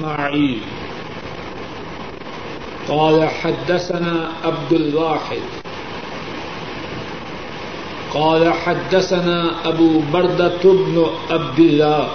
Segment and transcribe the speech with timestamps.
[0.00, 0.58] اسماعيل
[2.88, 5.42] قال حدثنا عبد الواحد.
[8.14, 12.08] قال حدثنا أبو بردة بن عبد الله.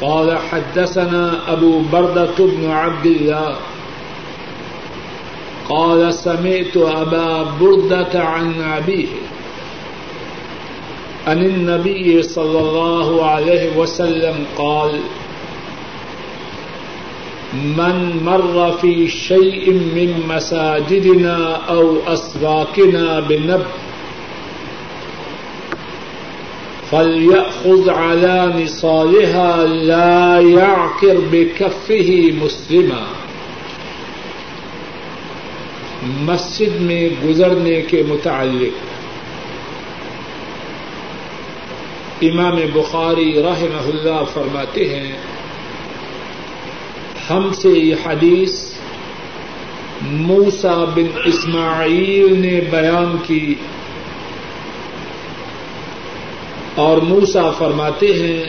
[0.00, 3.56] قال حدثنا أبو بردة بن عبد الله.
[5.68, 9.08] قال سمعت أبا بردة عن أبيه.
[11.26, 15.00] عن النبي صلى الله عليه وسلم قال
[17.52, 23.64] من مر في شيء من مساجدنا أو أسواقنا بنب
[26.90, 33.06] فليأخذ على نصالها لا يعكر بكفه مسلما
[36.02, 38.86] مسجد میں گزرنے کے متعلق
[42.22, 45.12] امام بخاری رحمہ اللہ فرماتے ہیں
[47.30, 48.64] ہم سے یہ حدیث
[50.02, 53.54] موسا بن اسماعیل نے بیان کی
[56.74, 58.44] اور موسا فرماتے ہیں،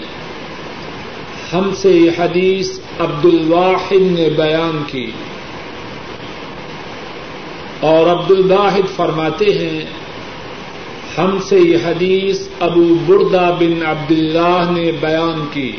[1.54, 5.12] ہم سے یہ حدیث عبد الواحد نے بیان کی۔
[7.80, 9.86] اور عبد الواحد فرماتے ہیں،
[11.18, 15.72] ہم سے یہ حدیث ابو بردا بن عبد اللہ نے بیان کی۔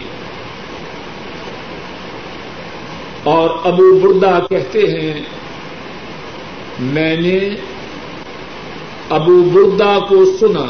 [3.24, 5.20] اور ابو بردا کہتے ہیں،
[6.80, 7.38] میں نے
[9.10, 10.66] ابو بردا کو سنا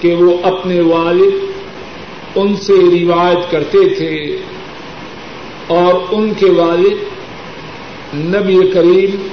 [0.00, 1.34] کہ وہ اپنے والد
[2.34, 4.36] ان سے روایت کرتے تھے
[5.66, 7.16] اور ان کے والد
[8.14, 9.28] نبی کریم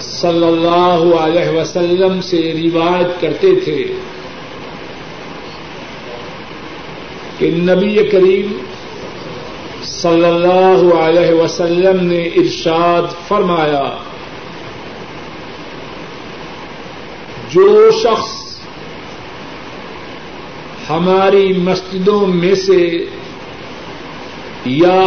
[0.00, 3.84] صلی اللہ علیہ وسلم سے روایت کرتے تھے
[7.38, 8.56] کہ نبی کریم
[9.96, 13.84] صلی اللہ علیہ وسلم نے ارشاد فرمایا،
[17.50, 18.32] جو شخص
[20.90, 23.06] ہماری مسجدوں میں سے
[24.64, 25.00] یا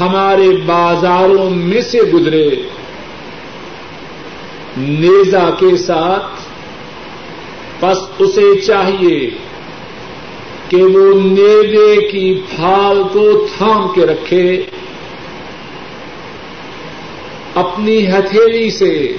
[0.00, 2.48] ہمارے بازاروں میں سے گزرے
[4.76, 6.40] نیزا کے ساتھ
[7.80, 9.30] بس اسے چاہیے۔
[10.68, 14.62] کہ وہ نیزے کی پھال کو تھام کے رکھے،
[17.54, 19.12] اپنی ہتھیلی سے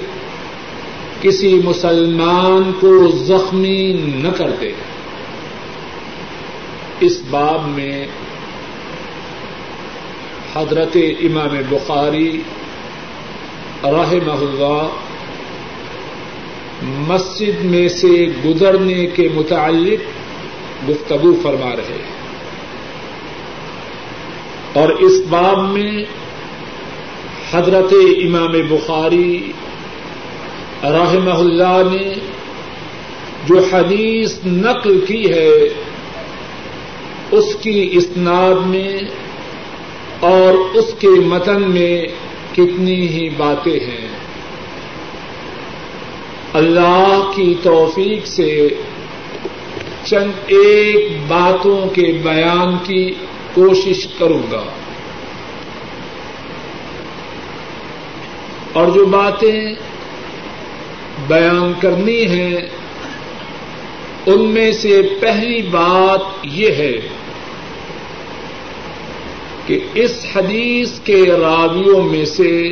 [1.20, 4.72] کسی مسلمان کو زخمی نہ کر دے۔
[7.00, 8.06] اس باب میں
[10.54, 12.40] حضرت امام بخاری
[13.84, 14.88] رحمہ اللہ
[16.82, 20.19] مسجد میں سے گزرنے کے متعلق
[20.88, 22.20] گفتگو فرما رہے ہیں۔
[24.72, 26.04] اور اس باب میں
[27.52, 29.52] حضرت امام بخاری
[30.82, 32.14] رحمہ اللہ نے
[33.46, 35.50] جو حدیث نقل کی ہے،
[37.30, 38.98] اس کی اسناد میں
[40.20, 42.02] اور اس کے متن میں
[42.52, 44.08] کتنی ہی باتیں ہیں۔
[46.54, 48.68] اللہ کی توفیق سے
[50.10, 53.10] چند ایک باتوں کے بیان کی
[53.54, 54.64] کوشش کروں گا۔
[58.72, 59.74] اور جو باتیں
[61.28, 62.56] بیان کرنی ہیں،
[64.26, 67.00] ان میں سے پہلی بات یہ ہے
[69.66, 72.70] کہ اس حدیث کے راویوں میں سے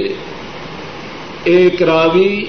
[1.45, 2.45] ایک راوی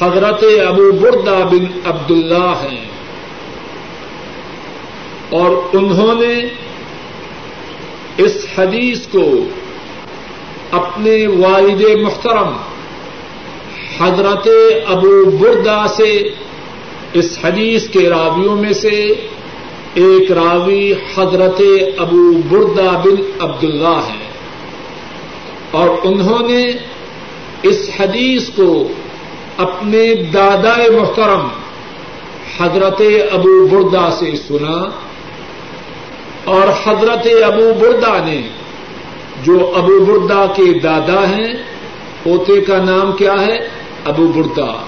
[0.00, 2.93] حضرت ابو بردا بن عبد اللہ ہیں۔
[5.34, 6.42] اور انہوں نے
[8.16, 9.30] اس حدیث کو
[10.70, 12.56] اپنے والد محترم
[14.00, 14.48] حضرت
[14.86, 16.28] ابو بردا سے
[17.12, 19.14] اس حدیث کے راویوں میں سے
[19.94, 21.62] ایک راوی حضرت
[21.98, 24.26] ابو بردا بن عبد اللہ ہے۔
[25.70, 26.66] اور انہوں نے
[27.62, 28.88] اس حدیث کو
[29.56, 31.48] اپنے دادا محترم
[32.58, 34.90] حضرت ابو بردا سے سنا۔
[36.44, 38.48] اور حضرت ابو بردا نے
[39.42, 41.54] جو ابو بردا کے دادا ہیں،
[42.22, 43.68] پوتے کا نام کیا ہے؟
[44.04, 44.84] ابو بردا۔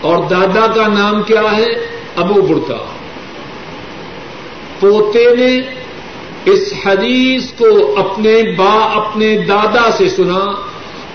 [0.00, 1.86] اور دادا کا نام کیا ہے؟
[2.16, 2.76] ابو بردا۔
[4.80, 5.60] پوتے نے
[6.44, 10.54] اس حدیث کو اپنے با اپنے دادا سے سنا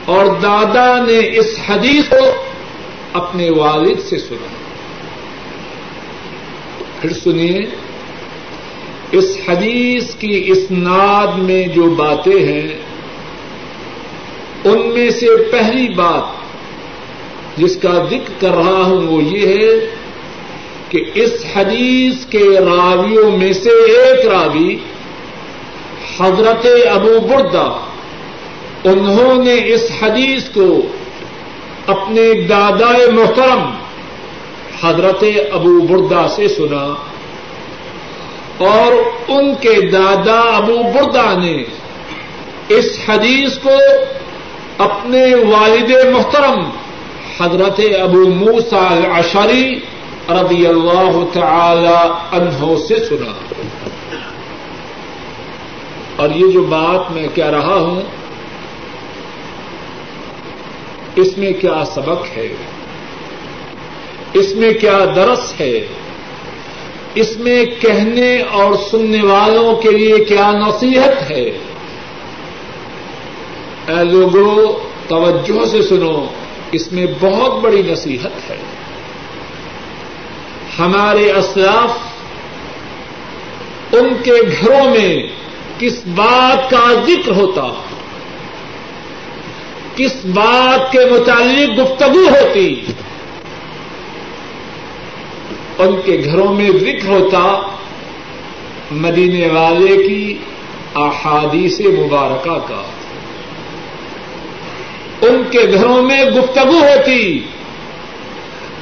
[0.06, 2.44] اور دادا نے اس حدیث کو
[3.14, 4.48] اپنے والد سے سنا۔
[7.02, 7.66] پھر سنیے
[9.12, 12.68] اس حدیث کی اسناد میں جو باتیں ہیں،
[14.63, 16.24] ان میں سے پہلی بات
[17.57, 19.96] جس کا ذکر کر رہا ہوں وہ یہ ہے
[20.90, 24.75] کہ اس حدیث کے راویوں میں سے ایک راوی
[26.19, 27.86] حضرت ابو بردا،
[28.84, 30.81] انہوں نے اس حدیث کو
[31.88, 33.72] اپنے دادا محترم
[34.84, 36.96] حضرت ابو بردا سے سنا۔
[38.57, 38.94] اور
[39.28, 41.63] ان کے دادا ابو بردا نے
[42.69, 43.69] اس حدیث کو
[44.78, 46.69] اپنے والد محترم
[47.40, 49.80] حضرت ابو موسا العشری
[50.30, 53.54] رضی اللہ تعالی عنہ سے سنا۔
[56.16, 58.01] اور یہ جو بات میں کہہ رہا ہوں،
[61.16, 62.48] اس میں کیا سبق ہے؟
[64.34, 65.88] اس میں کیا درس ہے؟
[67.16, 71.44] اس میں کہنے اور سننے والوں کے لیے کیا نصیحت ہے؟
[73.88, 74.74] اے لوگوں،
[75.08, 76.26] توجہ سے سنو،
[76.72, 78.58] اس میں بہت بڑی نصیحت ہے۔
[80.80, 81.98] ہمارے اسلاف،
[83.94, 85.28] ان کے گھروں میں
[85.80, 87.68] کس بات کا ذکر ہوتا؟
[89.96, 92.86] کس بات کے متعلق گفتگو ہوتی؟
[95.77, 97.62] ان کے گھروں میں ذکر ہوتا
[98.92, 100.38] مدینے والے کی
[100.95, 102.83] احادیث مبارکہ کا۔
[105.22, 107.39] ان کے گھروں میں گفتگو ہوتی۔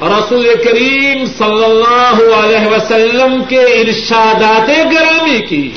[0.02, 5.70] رسول کریم صلی اللہ علیہ وسلم کے ارشادات گرامی کی۔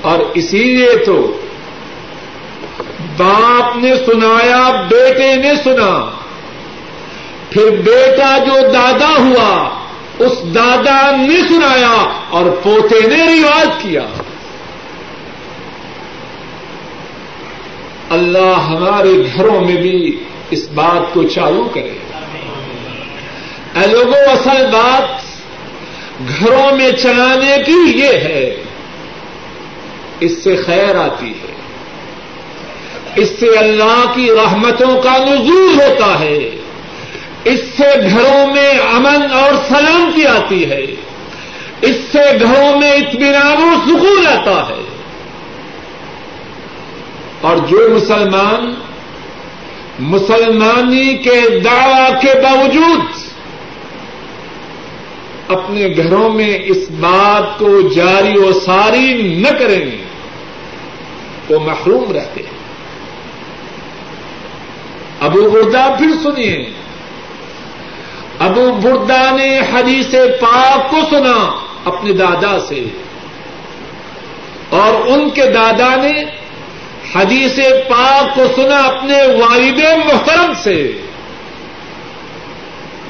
[0.00, 1.40] اور اسی لیے تو
[3.16, 6.21] باپ نے سنایا، بیٹے نے سنا۔
[7.52, 9.70] پھر بیٹا جو دادا ہوا،
[10.18, 14.02] اس دادا نے سنایا اور پوتے نے رواج کیا۔
[18.10, 21.98] اللہ ہمارے گھروں میں بھی اس بات کو چالو کرے۔
[23.74, 25.22] اے لوگوں اصل بات
[26.38, 28.62] گھروں میں چلانے کی یہ ہے،
[30.20, 31.52] اس سے خیر آتی ہے۔
[33.16, 36.61] اس سے اللہ کی رحمتوں کا نزول ہوتا ہے۔
[37.44, 40.86] اس سے گھروں میں امن اور سلامتی آتی ہے۔
[41.80, 44.84] اس سے گھروں میں اطمینان و سکون آتا ہے۔
[47.40, 48.74] اور جو مسلمان
[49.98, 53.00] مسلمانی کے دعوی کے باوجود
[55.48, 59.90] اپنے گھروں میں اس بات کو جاری و ساری نہ کریں،
[61.48, 62.62] وہ محروم رہتے ہیں۔
[65.20, 66.81] ابو بردا پھر سنیے۔
[68.42, 72.84] ابو بردا نے حدیث پاک کو سنا اپنے دادا سے۔
[74.68, 76.24] اور ان کے دادا نے
[77.14, 77.58] حدیث
[77.88, 80.92] پاک کو سنا اپنے والد محترم سے۔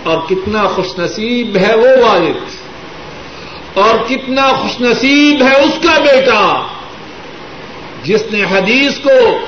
[0.05, 2.37] اور کتنا خوش نصیب ہے وہ والد۔
[3.79, 6.67] اور کتنا خوش نصیب ہے اس کا بیٹا۔
[8.02, 9.38] جس نے حدیث کو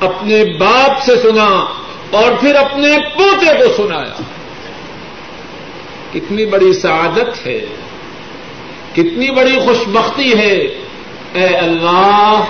[0.00, 1.64] اپنے باپ سے سنا
[2.10, 4.22] اور پھر اپنے پوتے کو سنایا۔
[6.12, 7.60] کتنی بڑی سعادت ہے،
[8.92, 10.54] کتنی بڑی خوش بختی ہے۔
[11.32, 12.44] اے اللہ،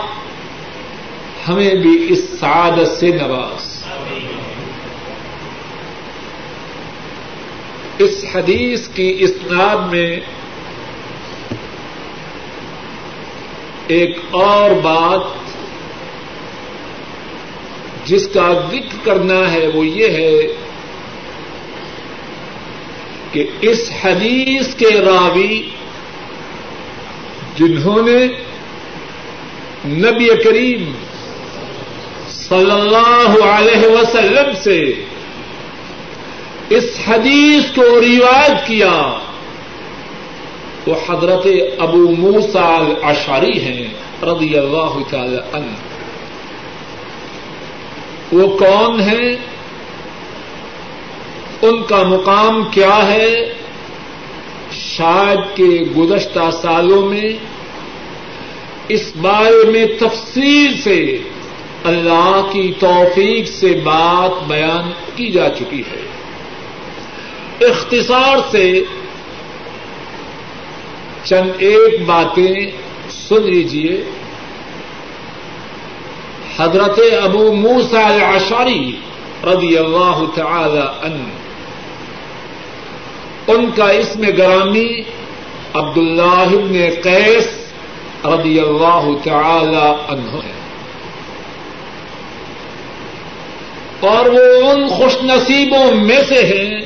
[1.49, 3.79] ہمیں بھی اس سعادت سے نواز۔
[7.99, 10.21] اس حدیث کی اسناد میں
[13.87, 15.21] ایک اور بات
[18.09, 20.41] جس کا ذکر کرنا ہے وہ یہ ہے
[23.33, 25.71] کہ اس حدیث کے راوی
[27.57, 28.27] جنہوں نے
[29.87, 30.93] نبی کریم
[32.31, 35.05] صلی اللہ علیہ وسلم سے
[36.71, 39.19] اس حدیث کو رواج کیا،
[40.87, 41.47] وہ حضرت
[41.79, 43.87] ابو موسا الاشاری ہیں،
[44.23, 45.77] رضی اللہ تعالی عنہ۔
[48.33, 49.37] وہ کون ہیں؟
[51.63, 53.55] ان کا مقام کیا ہے؟
[54.73, 57.33] شاید کے گزشتہ سالوں میں
[58.89, 61.19] اس بارے میں تفصیل سے
[61.85, 66.07] اللہ کی توفیق سے بات بیان کی جا چکی ہے۔
[67.67, 68.83] اختصار سے
[71.25, 72.71] چند ایک باتیں
[73.11, 74.05] سن لیجیے
[76.59, 78.97] حضرت ابو موسا العشاری
[79.45, 81.48] رضی اللہ تعالی عنہ
[83.49, 85.01] ان کا اسم گرامی
[85.75, 87.49] عبد اللہ نے قیس
[88.25, 90.59] رضی اللہ تعالی عنہ ہے۔
[94.01, 96.81] اور وہ ان خوش نصیبوں میں سے ہیں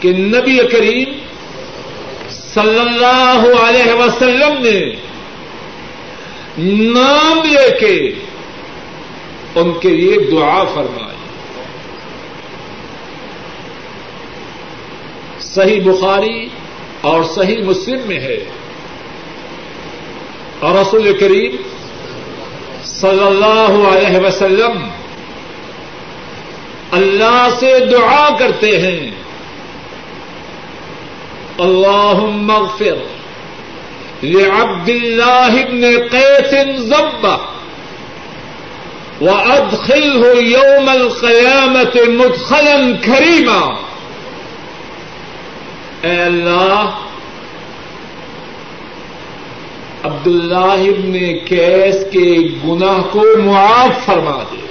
[0.00, 1.18] کہ نبی کریم
[2.30, 4.96] صلی اللہ علیہ وسلم نے
[6.92, 8.12] نام لے کے
[9.54, 11.07] ان کے لیے دعا فرمائی۔
[15.54, 16.48] صحیح بخاری
[17.00, 18.44] اور صحیح مسلم میں ہے۔
[20.60, 21.56] اور رسول کریم
[22.84, 24.88] صلی اللہ علیہ وسلم
[26.92, 29.10] اللہ سے دعا کرتے ہیں۔
[31.58, 32.98] اللہ مغفر
[34.22, 37.36] لعبد اللہ ابن قیس ضبہ
[39.20, 43.74] وادخله يوم القيامة مدخلا كريما
[46.02, 46.98] اے اللہ
[50.02, 51.12] عبد اللہ ابن
[51.44, 54.66] کیس کے گناہ کو معاف فرما دے۔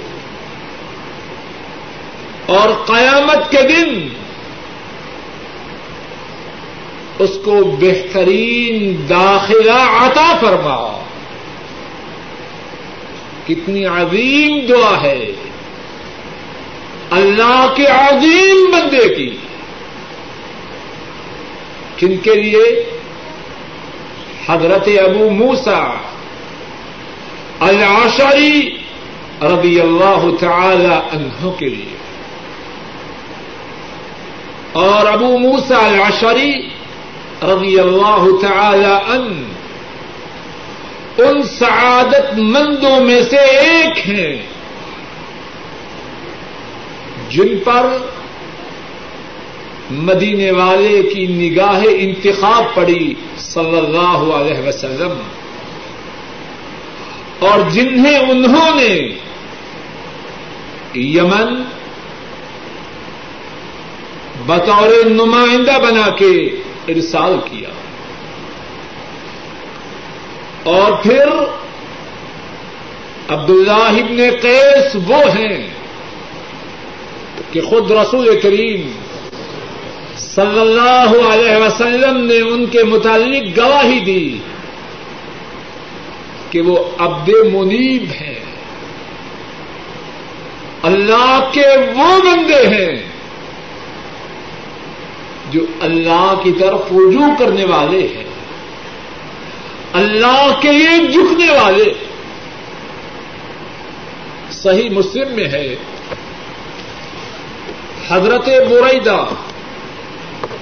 [2.46, 4.08] اور قیامت کے دن
[7.18, 11.04] اس کو بہترین داخلہ عطا فرما۔
[13.46, 15.32] کتنی عظیم دعا ہے۔
[17.10, 19.36] اللہ کے عظیم بندے کی۔
[21.98, 22.90] کن کے لیے؟
[24.48, 25.90] حضرت ابو موسا
[27.60, 28.78] العشری
[29.42, 31.96] رضی اللہ تعالی عنہ کے لیے۔
[34.72, 36.68] اور ابو موسا العشری
[37.42, 39.44] رضی اللہ تعالی ان
[41.18, 44.42] ان سعادت مندوں میں سے ایک ہیں
[47.30, 47.96] جن پر
[49.90, 55.12] مدینے والے کی نگاہ انتخاب پڑی صلی اللہ علیہ وسلم۔
[57.38, 59.18] اور جنہیں انہوں نے
[60.94, 61.62] یمن
[64.46, 66.50] بطور نمائندہ بنا کے
[66.88, 67.68] ارسال کیا۔
[70.62, 71.24] اور پھر
[73.28, 75.68] عبداللہ ابن قیس وہ ہیں
[77.52, 78.92] کہ خود رسول کریم
[80.38, 84.38] صلی اللہ علیہ وسلم نے ان کے متعلق گواہی دی
[86.50, 88.34] کہ وہ عبد منیب ہیں۔
[90.82, 91.66] اللہ کے
[91.96, 93.02] وہ بندے ہیں
[95.50, 98.24] جو اللہ کی طرف رجوع کرنے والے ہیں۔
[99.92, 101.92] اللہ کے لیے جھکنے والے۔
[104.50, 105.76] صحیح مسلم میں ہے۔
[108.08, 109.24] حضرت بریدہ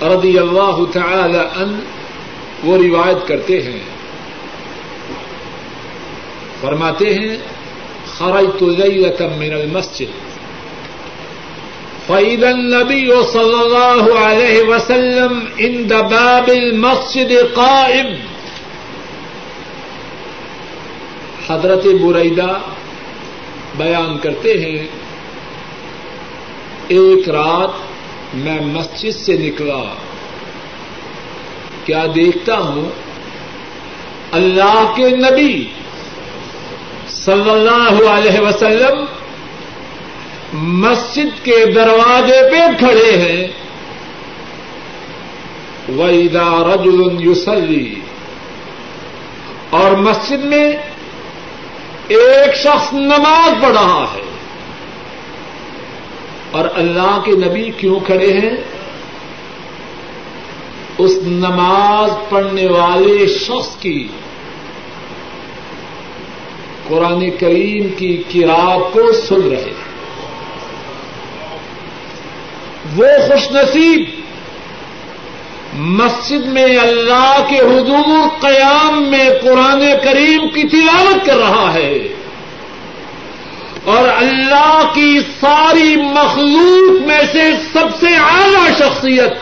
[0.03, 1.81] رضی اللہ تعالی ان
[2.65, 3.81] وہ روایت کرتے ہیں۔
[6.61, 7.37] فرماتے ہیں،
[8.07, 10.26] خرجت ليلة من المسجد۔
[12.07, 18.07] فإذا النبي صلى الله عليه وسلم عند باب المسجد قائم۔
[21.49, 22.59] حضرت بریدہ
[23.76, 24.87] بیان کرتے ہیں،
[26.88, 27.71] ایک رات
[28.37, 29.95] میں مسجد سے نکلا۔
[31.85, 32.90] کیا دیکھتا ہوں؟
[34.33, 35.66] اللہ کے نبی
[37.09, 39.05] صلی اللہ علیہ وسلم
[40.52, 43.47] مسجد کے دروازے پہ کھڑے ہیں۔
[45.88, 47.95] ویدا رجل یوسلی
[49.71, 50.73] اور مسجد میں
[52.09, 54.36] ایک شخص نماز پڑھ رہا ہے۔
[56.50, 58.57] اور اللہ کے نبی کیوں کھڑے ہیں؟
[60.99, 64.09] اس نماز پڑھنے والے شخص کی،
[66.88, 69.87] قرآن کریم کی کراط کو سن رہے ہیں۔
[72.97, 74.05] وہ خوش نصیب
[75.75, 82.09] مسجد میں اللہ کے حضور قیام میں قرآن کریم کی تلاوت کر رہا ہے۔
[83.87, 89.33] اور اللہ کی ساری مخلوق میں سے سب سے اعلی شخصیت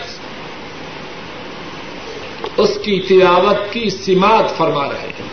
[2.57, 5.29] اس کی تلاوت کی سماعت فرما رہے ہیں۔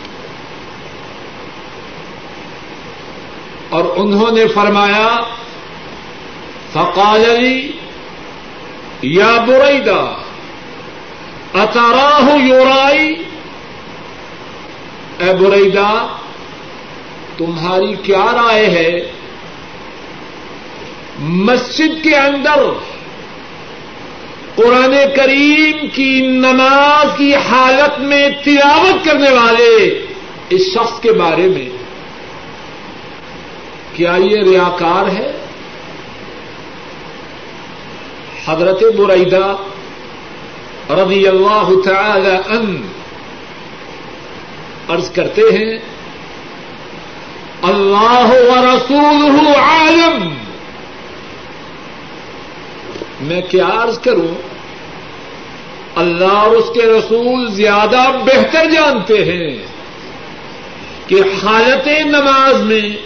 [3.68, 5.16] اور انہوں نے فرمایا،
[6.72, 7.72] فقال علی
[9.02, 10.22] یا بریدا
[11.54, 13.24] اتاراہ یورائی؟
[15.18, 16.18] اے بریدا
[17.46, 19.12] تمہاری کیا رائے ہے؟
[21.18, 22.60] مسجد کے اندر
[24.54, 30.04] قرآن کریم کی نماز کی حالت میں تلاوت کرنے والے
[30.50, 31.68] اس شخص کے بارے میں
[33.92, 35.32] کیا یہ ریاکار ہے؟
[38.46, 39.56] حضرت برعیدہ
[40.90, 42.82] رضی اللہ تعالی ان
[44.88, 45.78] عرض کرتے ہیں
[47.62, 50.34] اللہ و رسول عالم۔
[53.20, 54.34] میں کیا عرض کروں؟
[55.96, 59.58] اللہ اور اس کے رسول زیادہ بہتر جانتے ہیں
[61.06, 62.96] کہ حالت نماز میں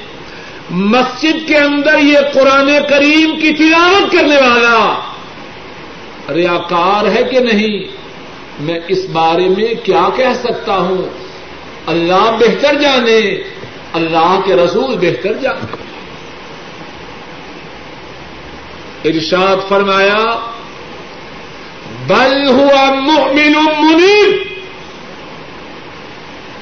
[0.71, 4.95] مسجد کے اندر یہ قرآن کریم کی تلاوت کرنے والا
[6.35, 7.79] ریاکار ہے کہ نہیں؟
[8.61, 11.09] میں اس بارے میں کیا کہہ سکتا ہوں؟
[11.87, 13.43] اللہ بہتر جانے
[13.97, 15.87] اللہ کے رسول بہتر جانے
[19.05, 20.51] ارشاد فرمایا،
[22.07, 24.47] بل ہوا مؤمن منیب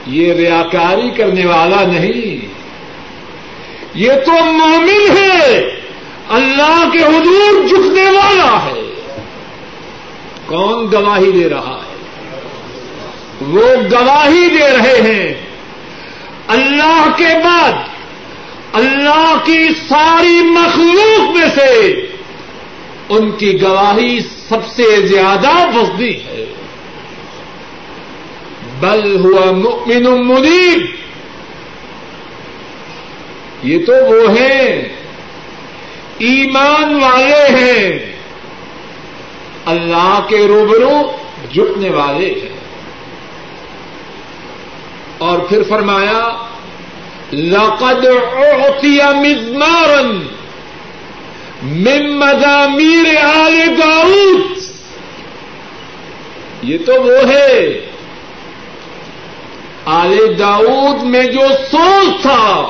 [0.06, 2.54] یہ ریاکاری کرنے والا نہیں۔
[3.94, 5.80] یہ تو مومن ہے۔
[6.28, 8.80] اللہ کے حضور جھکنے والا ہے۔
[10.46, 11.96] کون گواہی دے رہا ہے؟
[13.40, 15.53] وہ گواہی دے رہے ہیں۔
[16.48, 17.72] اللہ کے بعد
[18.72, 21.92] اللہ کی ساری مخلوق میں سے
[23.08, 26.44] ان کی گواہی سب سے زیادہ وسدی ہے۔
[28.80, 30.86] بل ہوا مؤمن منیب۔
[33.62, 34.82] یہ تو وہ ہیں۔
[36.18, 38.16] ایمان والے ہیں۔
[39.66, 41.16] اللہ کے روبرو
[41.52, 42.53] جھکنے والے ہیں۔
[45.18, 46.22] اور پھر فرمایا،
[47.32, 50.02] لقد اعطي مزمارا
[51.62, 54.62] من مزامیر آل داؤد
[56.62, 57.80] یہ تو وہ ہے،
[59.84, 62.68] آل داؤد میں جو سوچ تھا،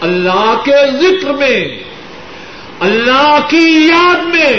[0.00, 1.60] اللہ کے ذکر میں،
[2.80, 4.54] اللہ کی یاد میں،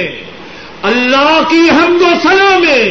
[0.84, 2.86] اللہ کی حمد و سنا میں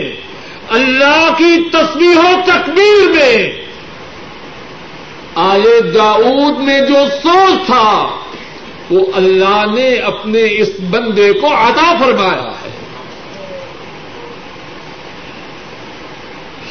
[0.70, 3.66] اللہ کی تصویر و تکبیر میں۔
[5.34, 8.08] آئے داؤد میں جو سوچ تھا،
[8.90, 12.70] وہ اللہ نے اپنے اس بندے کو عطا فرمایا ہے۔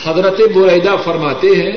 [0.06, 1.74] حضرت برعیدہ فرماتے ہیں،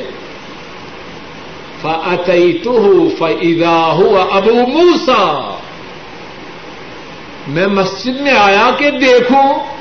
[1.82, 5.56] فَأَتَيْتُهُ فَإِذَا هُوَ أَبُو مُوسَى۔
[7.46, 9.71] میں مسجد میں آیا کہ دیکھوں۔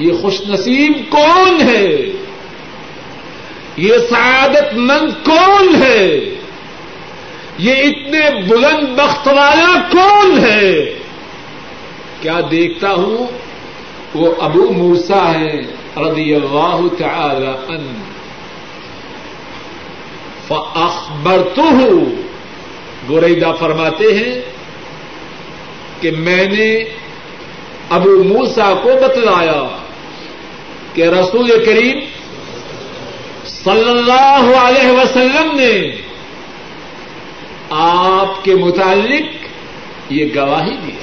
[0.00, 1.96] یہ خوش نصیب کون ہے؟
[3.76, 6.20] یہ سعادت مند کون ہے؟
[7.58, 10.98] یہ اتنے بلند بخت والا کون ہے؟
[12.20, 13.26] کیا دیکھتا ہوں؟
[14.14, 15.60] وہ ابو موسا ہے
[15.96, 18.02] رضی اللہ تعالی ان
[20.48, 22.22] فاخبر تو ہوں
[23.08, 24.40] گوریدا فرماتے ہیں
[26.00, 26.84] کہ میں نے
[27.90, 29.89] ابو موسا کو بتلایا۔
[30.94, 31.98] کہ رسول کریم
[33.46, 35.96] صلی اللہ علیہ وسلم نے
[37.70, 40.96] آپ کے متعلق یہ گواہی دی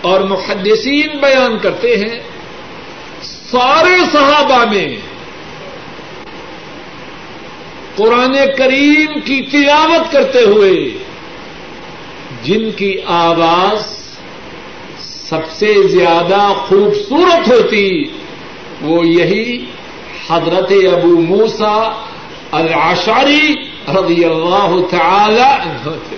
[0.00, 2.20] اور محدثین بیان کرتے ہیں،
[3.22, 4.96] سارے صحابہ میں
[7.96, 10.98] قرآن کریم کی تلاوت کرتے ہوئے
[12.42, 13.99] جن کی آواز
[15.30, 18.04] سب سے زیادہ خوبصورت ہوتی
[18.80, 19.66] وہ یہی
[20.30, 22.04] حضرت ابو موسا
[22.52, 23.54] العشاری
[23.88, 26.16] رضی اللہ تعالی عنہ تھے۔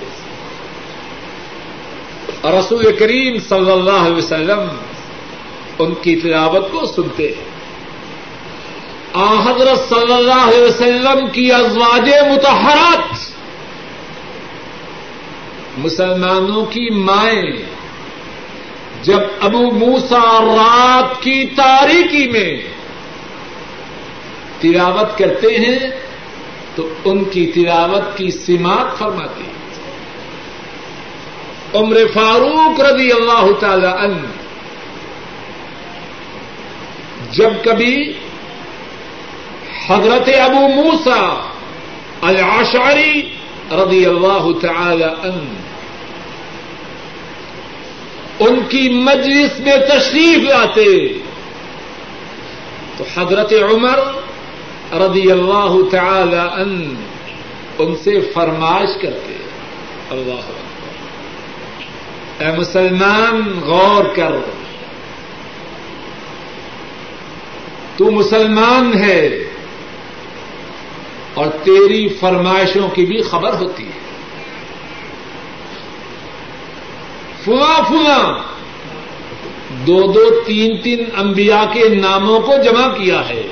[2.44, 4.60] رسول کریم صلی اللہ علیہ وسلم
[5.78, 7.52] ان کی تلاوت کو سنتے ہیں۔
[9.14, 13.32] آ حضرت صلی اللہ علیہ وسلم کی ازواج متحرات
[15.78, 17.81] مسلمانوں کی مائیں
[19.02, 22.50] جب ابو موسا رات کی تاریکی میں
[24.60, 25.78] تلاوت کرتے ہیں
[26.76, 29.48] تو ان کی تلاوت کی سماعت فرماتی
[31.74, 34.26] عمر فاروق رضی اللہ تعالی عنہ
[37.30, 37.96] جب کبھی
[39.86, 41.20] حضرت ابو موسا
[42.22, 43.22] العشعری
[43.72, 45.71] رضی اللہ تعالی عنہ
[48.48, 51.18] ان کی مجلس میں تشریف لاتے۔
[52.96, 53.98] تو حضرت عمر
[54.92, 56.94] رضی اللہ تعالی ان
[57.78, 59.36] ان سے فرمائش کرتے۔
[60.10, 60.52] اللہ
[62.44, 64.32] اے مسلمان، غور کر۔
[67.96, 69.44] تو مسلمان ہے
[71.34, 74.01] اور تیری فرمائشوں کی بھی خبر ہوتی ہے۔
[77.44, 78.38] فلاں فلاں
[79.86, 83.42] دو دو تین تین انبیاء کے ناموں کو جمع کیا ہے۔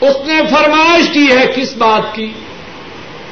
[0.00, 2.32] اس نے فرمائش کی ہے کس بات کی؟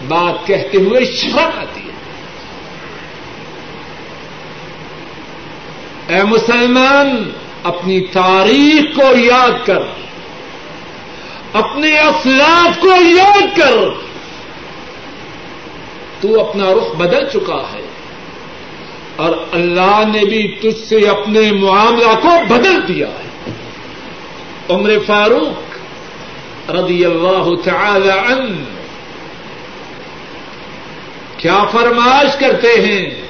[0.09, 1.95] بات کہتے ہوئے شرم آتی ہے۔
[6.09, 7.31] اے مسلمان،
[7.63, 9.83] اپنی تاریخ کو یاد کر،
[11.53, 13.75] اپنے اسلاف کو یاد کر۔
[16.21, 17.84] تو اپنا رخ بدل چکا ہے۔
[19.17, 23.53] اور اللہ نے بھی تجھ سے اپنے معاملہ کو بدل دیا ہے۔
[24.71, 28.65] عمر فاروق رضی اللہ تعالی عنہ
[31.37, 33.23] کیا فرمائش کرتے ہیں؟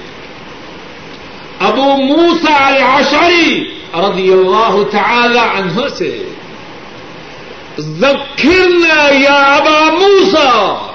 [1.60, 6.24] ابو موسا العشری رضی اللہ تعالی عنہ سے،
[7.78, 10.90] ذکرنا یا ابا موسا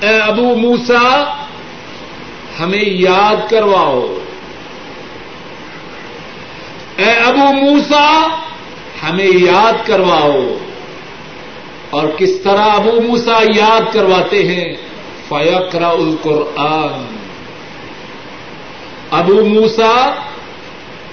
[0.00, 1.34] اے ابو موسا
[2.60, 4.18] ہمیں یاد کرواؤ۔
[6.96, 8.28] اے ابو موسا
[9.02, 10.58] ہمیں یاد کرواؤ۔
[11.90, 14.76] اور کس طرح ابو موسا یاد کرواتے ہیں؟
[15.28, 17.16] فیقرا القرآن۔
[19.10, 20.14] ابو موسا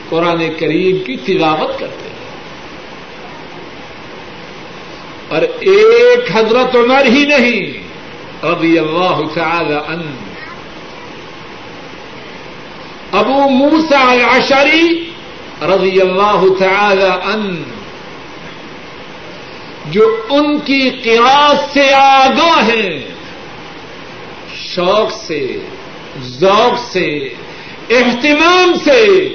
[0.09, 2.17] قرآن کریم کی تلاوت کرتے ہیں۔
[5.29, 7.83] اور ایک حضرت عمر ہی نہیں،
[8.45, 10.26] رضی اللہ تعالی عنہ۔
[13.11, 15.11] ابو موسا العشری
[15.61, 17.59] رضی اللہ تعالی عنہ،
[19.91, 22.99] جو ان کی قیاس سے آگاہ ہیں،
[24.55, 25.59] شوق سے،
[26.21, 27.29] ذوق سے،
[27.89, 29.33] اہتمام سے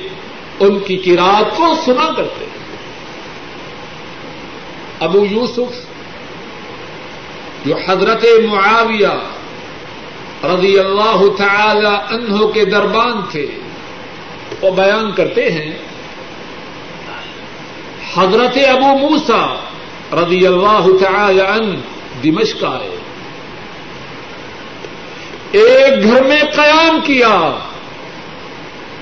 [0.61, 2.77] ان کی کراط کو سنا کرتے ہیں۔
[5.01, 5.87] ابو یوسف،
[7.67, 9.19] جو حضرت معاویہ
[10.45, 13.47] رضی اللہ تعالی عنہ کے دربان تھے
[14.62, 15.79] وہ بیان کرتے ہیں،
[18.16, 19.55] حضرت ابو موسا
[20.12, 21.77] رضی اللہ تعالی عنہ
[22.22, 22.96] دمشق آئے۔
[25.53, 27.59] ایک گھر میں قیام کیا۔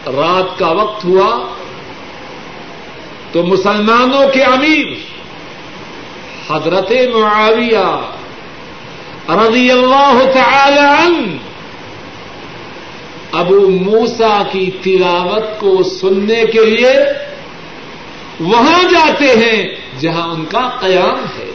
[0.06, 1.54] رات کا وقت ہوا۔
[3.32, 4.86] تو مسلمانوں کے امیر
[6.50, 8.10] حضرت معاویہ
[9.28, 11.49] رضی اللہ تعالی عنہ
[13.32, 17.00] ابو موسا کی تلاوت کو سننے کے لیے
[18.40, 21.50] وہاں جاتے ہیں جہاں ان کا قیام ہے۔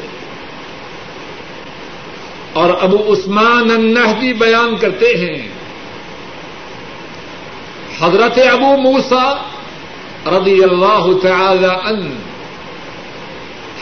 [2.54, 5.48] اور ابو عثمان النہدی بیان کرتے ہیں۔
[8.00, 9.34] حضرت ابو موسا
[10.26, 12.10] رضی اللہ تعالی عنہ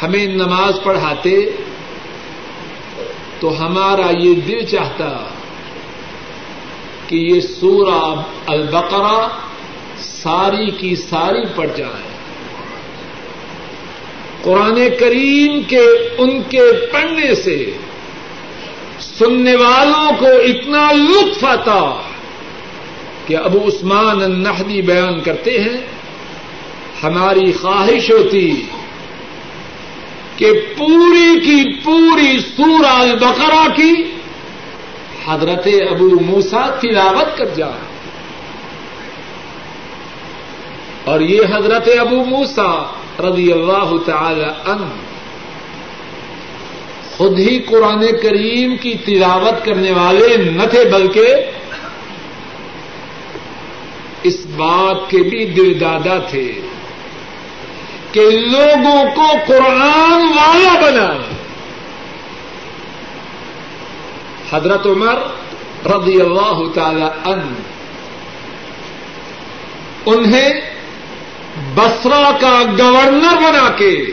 [0.04, 1.50] ہمیں نماز پڑھاتے
[3.40, 5.26] تو ہمارا یہ دل چاہتا
[7.14, 9.28] کہ یہ سورہ البقرہ
[10.00, 12.04] ساری کی ساری پڑ جائے۔
[14.42, 15.84] قرآن کریم کے
[16.18, 17.72] ان کے پڑھنے سے
[19.00, 22.02] سننے والوں کو اتنا لطف آتا
[23.28, 25.78] کہ ابو عثمان النحدی بیان کرتے ہیں،
[27.04, 28.52] ہماری خواہش ہوتی
[30.36, 33.94] کہ پوری کی پوری سورہ البقرہ کی
[35.28, 37.92] حضرت ابو موسا تلاوت کر جائے
[41.06, 42.72] اور یہ حضرت ابو موسا
[43.20, 44.92] رضی اللہ تعالی عنہ
[47.18, 51.28] خود ہی قرآن کریم کی تلاوت کرنے والے نہ تھے، بلکہ
[54.24, 56.62] اس بات کے بھی دل دادا تھے
[58.12, 61.43] کہ لوگوں کو قرآن والا بنائے۔
[64.54, 65.18] حضرت عمر
[65.86, 67.46] رضی اللہ تعالی عنہ۔
[70.06, 70.62] انہیں
[71.76, 74.06] بسرا کا گورنر بنا کے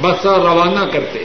[0.00, 1.24] بسرا روانہ کرتے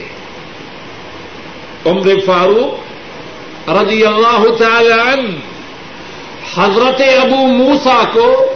[1.86, 5.28] عمر فاروق رضی اللہ تعالی عنہ
[6.56, 8.54] حضرت ابو موسا کو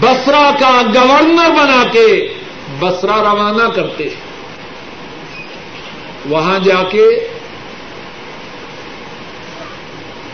[0.00, 2.28] بسرا کا گورنر بنا کے
[2.78, 4.08] بسرا روانہ کرتے
[6.26, 7.28] وہاں جا کے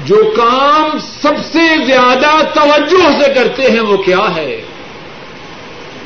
[0.05, 4.63] جو کام سب سے زیادہ توجہ سے کرتے ہیں وہ کیا ہے؟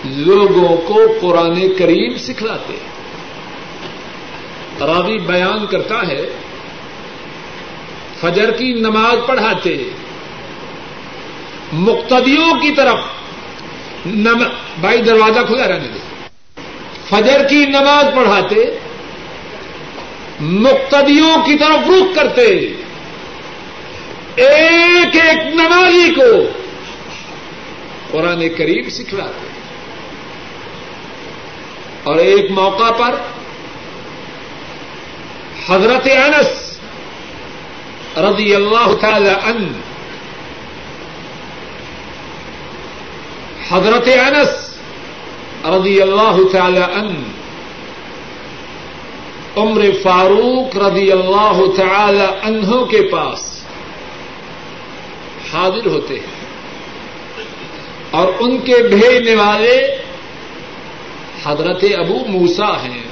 [0.05, 2.79] لوگوں کو قرآن کریم سکھلاتے
[4.81, 6.21] راوی بیان کرتا ہے،
[8.21, 9.91] فجر کی نماز پڑھاتے،
[11.73, 12.99] مقتدیوں کی طرف
[14.07, 14.43] نم...
[14.81, 15.99] بھائی دروازہ کھلا رہنے دے۔
[17.09, 18.79] فجر کی نماز پڑھاتے،
[20.41, 22.73] مقتدیوں کی طرف رخ کرتے۔
[24.39, 26.31] ایک ایک نمازی کو
[28.13, 29.47] قرآن کریم سکھلاتے
[32.05, 33.15] اور ایک موقع پر
[35.69, 36.55] حضرت انس
[38.19, 39.67] رضی اللہ تعالی ان
[43.71, 44.57] حضرت انس
[45.65, 47.15] رضی اللہ تعالی ان
[49.57, 53.48] عمر فاروق رضی اللہ تعالی انہوں کے پاس
[55.53, 56.27] حاضر ہوتے ہیں۔
[58.11, 59.97] اور ان کے بھیجنے والے
[61.47, 63.03] حضرت ابو موسا ہیں۔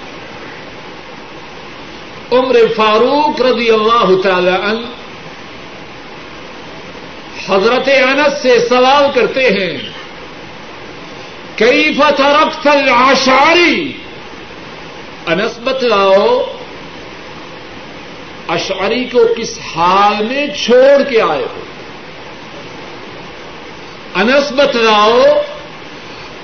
[2.32, 4.84] عمر فاروق رضی اللہ تعالی ان
[7.48, 9.78] حضرت انس سے سوال کرتے ہیں
[11.56, 13.92] کئی فتح الاشاری
[15.26, 16.58] انس بتلاؤ
[18.48, 21.60] اشعری کو کس حال میں چھوڑ کے آئے ہو؟
[24.16, 25.22] انس بتلاؤ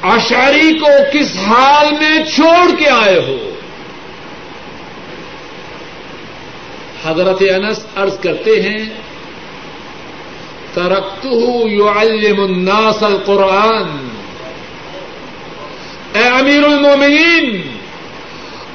[0.03, 3.49] اشعری کو کس حال میں چھوڑ کے آئے ہو؟
[7.05, 8.85] حضرت انس عرض کرتے ہیں
[10.75, 11.27] ترقت
[11.67, 14.09] یعلم الناس القرآن۔
[16.13, 17.63] اے امیر المومنین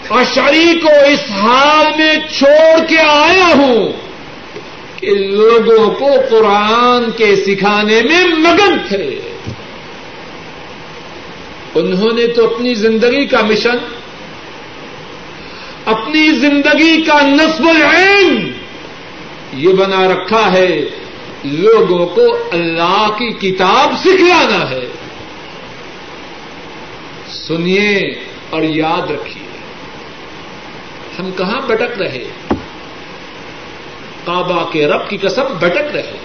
[0.09, 4.06] اشری کو اس حال میں چھوڑ کے آیا ہوں۔
[4.97, 9.19] کہ لوگوں کو قرآن کے سکھانے میں مگن تھے۔
[11.75, 13.77] انہوں نے تو اپنی زندگی کا مشن،
[15.85, 18.51] اپنی زندگی کا نصب العین
[19.53, 20.89] یہ بنا رکھا ہے۔
[21.43, 24.85] لوگوں کو اللہ کی کتاب سکھلانا ہے۔
[27.29, 27.97] سنیے
[28.49, 29.47] اور یاد رکھیے،
[31.19, 32.23] ہم کہاں بٹک رہے؟
[34.27, 36.17] کعبہ کے رب کی قسم بٹک رہے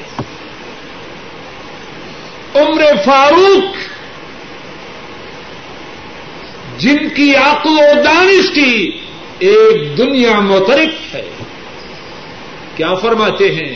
[2.54, 3.76] عمر فاروق،
[6.80, 8.98] جن کی عقل و دانش کی
[9.38, 11.28] ایک دنیا مترک ہے،
[12.76, 13.74] کیا فرماتے ہیں؟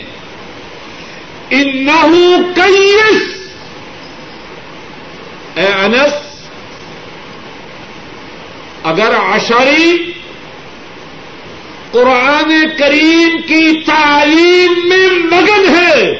[1.49, 3.23] انہوں کئیس
[5.55, 6.13] اے انس،
[8.83, 10.13] اگر آشاری
[11.91, 16.13] قرآن کریم کی تعلیم میں مگن ہے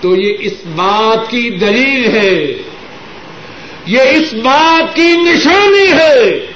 [0.00, 2.62] تو یہ اس بات کی دلیل ہے
[3.86, 6.46] یہ اس بات کی نشانی ہے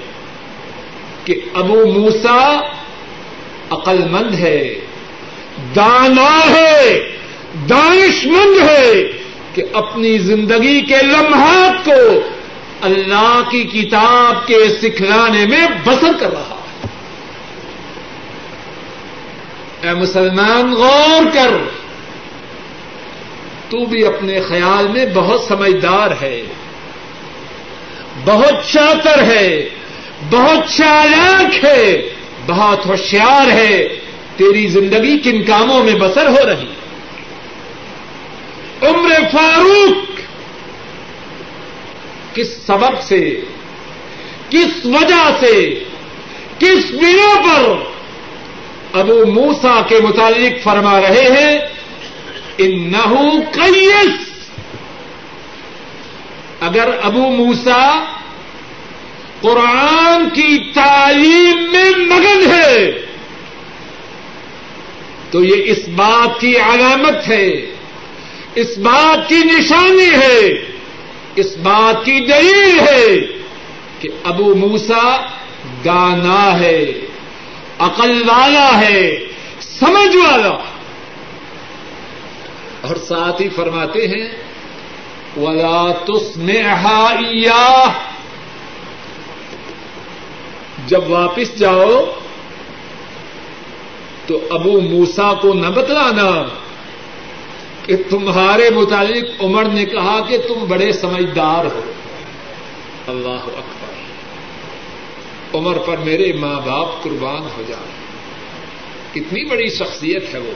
[1.25, 2.61] کہ ابو موسا
[3.71, 4.81] عقل مند ہے،
[5.77, 7.11] دانا ہے
[7.69, 9.13] دانش مند ہے
[9.55, 12.21] کہ اپنی زندگی کے لمحات کو
[12.81, 16.89] اللہ کی کتاب کے سکھلانے میں بسر کر رہا ہے
[19.83, 21.51] اے مسلمان غور کر۔
[23.69, 26.43] تو بھی اپنے خیال میں بہت سمجھدار ہے۔
[28.25, 29.69] بہت چاتر ہے۔
[30.31, 32.09] بہت چالاک ہے۔
[32.47, 33.89] بہت ہوشیار ہے۔
[34.37, 36.75] تیری زندگی کن کاموں میں بسر ہو رہی۔
[38.83, 40.21] عمر فاروق۔
[42.35, 43.41] کس سبب سے؟
[44.51, 45.85] کس وجہ سے؟
[46.59, 47.75] کس بنا پر؟
[48.93, 51.59] ابو موسا کے متعلق فرما رہے ہیں
[52.59, 52.93] ان
[53.53, 54.31] کئیس
[56.61, 58.05] اگر ابو موسا
[59.41, 62.91] قرآن کی تعلیم میں مگن ہے،
[65.31, 67.67] تو یہ اس بات کی علامت ہے،
[68.55, 70.65] اس بات کی نشانی ہے،
[71.37, 73.27] اس بات کی دلیل ہے
[74.01, 75.17] کہ ابو موسا
[75.85, 77.01] گانا ہے۔
[77.81, 79.19] عقل والا ہے،
[79.61, 80.57] سمجھ والا۔
[82.81, 84.29] اور ساتھ ہی فرماتے ہیں،
[85.37, 86.37] ولا تس
[90.87, 92.05] جب واپس جاؤ،
[94.27, 96.49] تو ابو موسا کو نہ بتلانا
[97.87, 101.81] کہ تمہارے متعلق عمر نے کہا کہ تم بڑے سمجھدار ہو۔
[103.07, 103.90] اللہ اکبر۔
[105.55, 108.01] عمر پر میرے ماں باپ قربان ہو جائے
[109.13, 110.53] کتنی بڑی شخصیت ہے وہ۔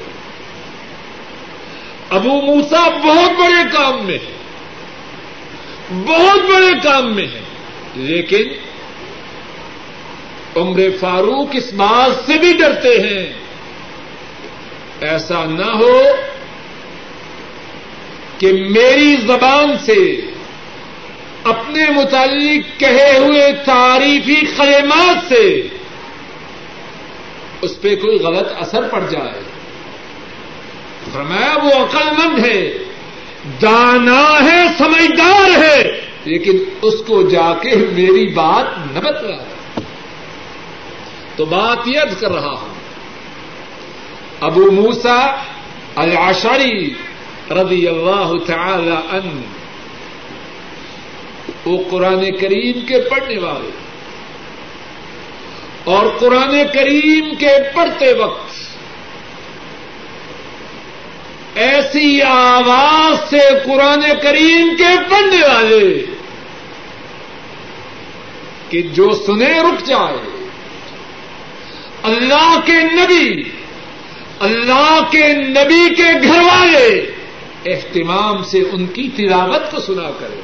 [2.11, 4.33] ابو موسا بہت بڑے کام میں ہے۔
[5.91, 7.41] بہت بڑے کام میں ہے۔
[7.95, 8.53] لیکن
[10.57, 13.33] عمر فاروق اس بات سے بھی ڈرتے ہیں۔
[15.01, 16.03] ایسا نہ ہو
[18.39, 20.21] کہ میری زبان سے
[21.45, 25.69] اپنے متعلق کہے ہوئے تعریفی خیمات سے
[27.63, 29.43] اس پہ کوئی غلط اثر پڑ جائے۔
[31.13, 32.79] فرمایا وہ عقل مند ہے،
[33.63, 39.81] دانا ہے، سمجھدار ہے، لیکن اس کو جا کے میری بات نہ بتلا۔
[41.37, 42.75] تو بات یہ کر رہا ہوں،
[44.41, 45.37] ابو موسا
[45.97, 46.95] العشری
[47.51, 49.43] رضی اللہ تعالی ان
[51.65, 53.71] وہ قرآن کریم کے پڑھنے والے
[55.85, 58.55] اور قرآن کریم کے پڑھتے وقت
[61.55, 66.05] ایسی آواز سے قرآن کریم کے پڑھنے والے
[68.69, 70.49] کہ جو سنے رک جائے۔
[72.03, 73.43] اللہ کے نبی،
[74.41, 77.13] اللہ کے نبی کے گھر والے
[77.67, 80.41] اہتمام سے ان کی تلاوت کو سنا کرے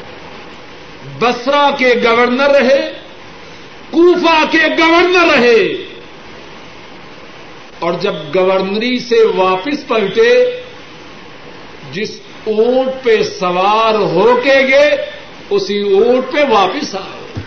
[1.20, 2.92] بسرا کے گورنر رہے
[3.90, 5.84] کوفا کے گورنر رہے۔
[7.78, 10.60] اور جب گورنری سے واپس پلٹے،
[11.92, 15.10] جس اونٹ پہ سوار ہو کے گئے،
[15.50, 17.42] اسی اونٹ پہ واپس آئے۔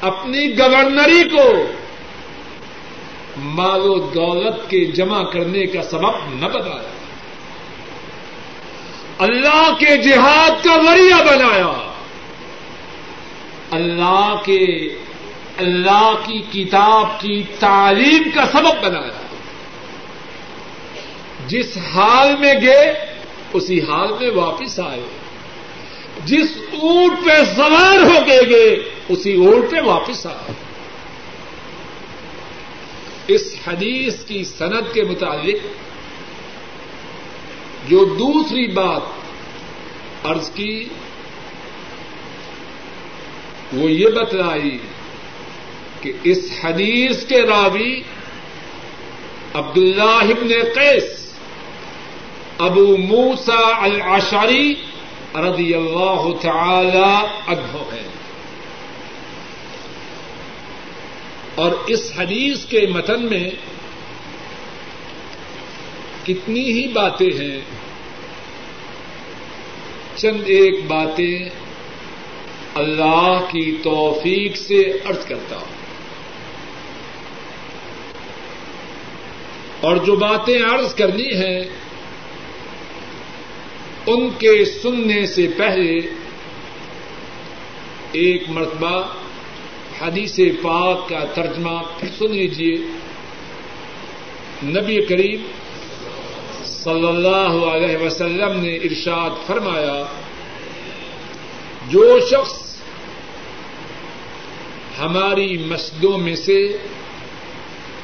[0.00, 1.64] اپنی گورنری کو
[3.36, 6.93] مال و دولت کے جمع کرنے کا سبب نہ بتایا۔
[9.18, 11.92] اللہ کے جہاد کا ذریعہ بنایا۔
[13.70, 14.88] اللہ کے
[15.56, 19.26] اللہ کی کتاب کی تعلیم کا سبب بنایا۔
[21.46, 23.14] جس حال میں گئے،
[23.52, 25.02] اسی حال میں واپس آئے۔
[26.24, 26.50] جس
[26.82, 30.52] اونٹ پہ سوار ہو کے گئے، اسی اونٹ پہ واپس آئے۔
[33.28, 35.66] اس حدیث کی صنعت کے مطابق
[37.88, 40.84] جو دوسری بات عرض کی،
[43.72, 44.76] وہ یہ بتلائی
[46.00, 47.92] کہ اس حدیث کے راوی
[49.54, 51.12] عبد اللہ ابن قیس،
[52.58, 54.74] ابو موسا العشاری
[55.34, 57.06] رضی اللہ تعالی
[57.46, 58.02] عنہ ہے
[61.54, 63.48] اور اس حدیث کے متن میں
[66.26, 67.60] کتنی ہی باتیں ہیں۔
[70.16, 71.48] چند ایک باتیں
[72.74, 75.74] اللہ کی توفیق سے ارض کرتا ہوں۔
[79.80, 81.60] اور جو باتیں عرض کرنی ہیں،
[84.06, 85.98] ان کے سننے سے پہلے
[88.12, 89.02] ایک مرتبہ
[90.00, 92.76] حدیث پاک کا ترجمہ پھر سن لیجیے
[94.62, 95.42] نبی کریم
[96.84, 100.04] صلی اللہ علیہ وسلم نے ارشاد فرمایا،
[101.90, 102.76] جو شخص
[105.00, 106.78] ہماری مسجدوں میں سے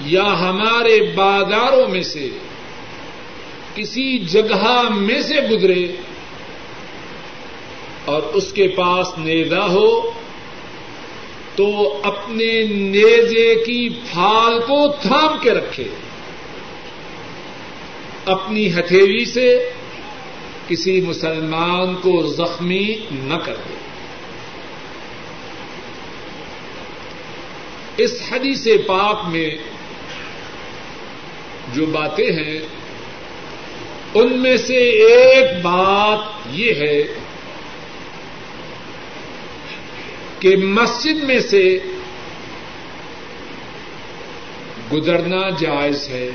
[0.00, 2.28] یا ہمارے بازاروں میں سے
[3.74, 5.86] کسی جگہ میں سے گزرے
[8.04, 10.10] اور اس کے پاس نیزا ہو،
[11.56, 15.88] تو اپنے نیزے کی پھال کو تھام کے رکھے۔
[18.30, 19.70] اپنی ہتھیلی سے
[20.68, 23.74] کسی مسلمان کو زخمی نہ کر دے۔
[27.96, 29.50] اس حدیث پاک میں
[31.74, 32.60] جو باتیں ہیں،
[34.14, 37.02] ان میں سے ایک بات یہ ہے
[40.38, 41.78] کہ مسجد میں سے
[44.92, 46.30] گزرنا جائز ہے۔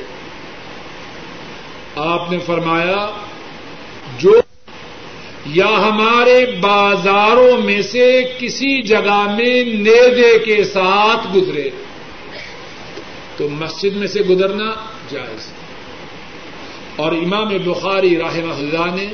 [1.95, 3.07] آپ نے فرمایا،
[4.19, 4.41] جو
[5.45, 11.69] یا ہمارے بازاروں میں سے کسی جگہ میں نیزے کے ساتھ گزرے،
[13.37, 14.71] تو مسجد میں سے گزرنا
[15.09, 15.51] جائز۔
[16.95, 19.07] اور امام بخاری راہ اللہ نے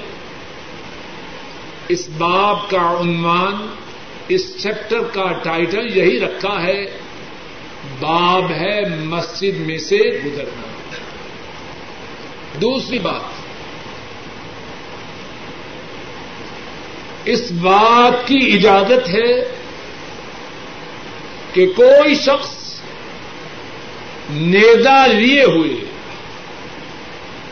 [1.88, 3.68] اس باب کا عنوان،
[4.28, 6.86] اس چیپٹر کا ٹائٹل یہی رکھا ہے،
[7.99, 10.81] باب ہے مسجد میں سے گزرنا۔
[12.54, 13.22] دوسری بات
[17.26, 19.56] اس بات کی اجازت ہے
[21.54, 22.82] کہ کوئی شخص
[24.30, 25.76] نیزا لیے ہوئے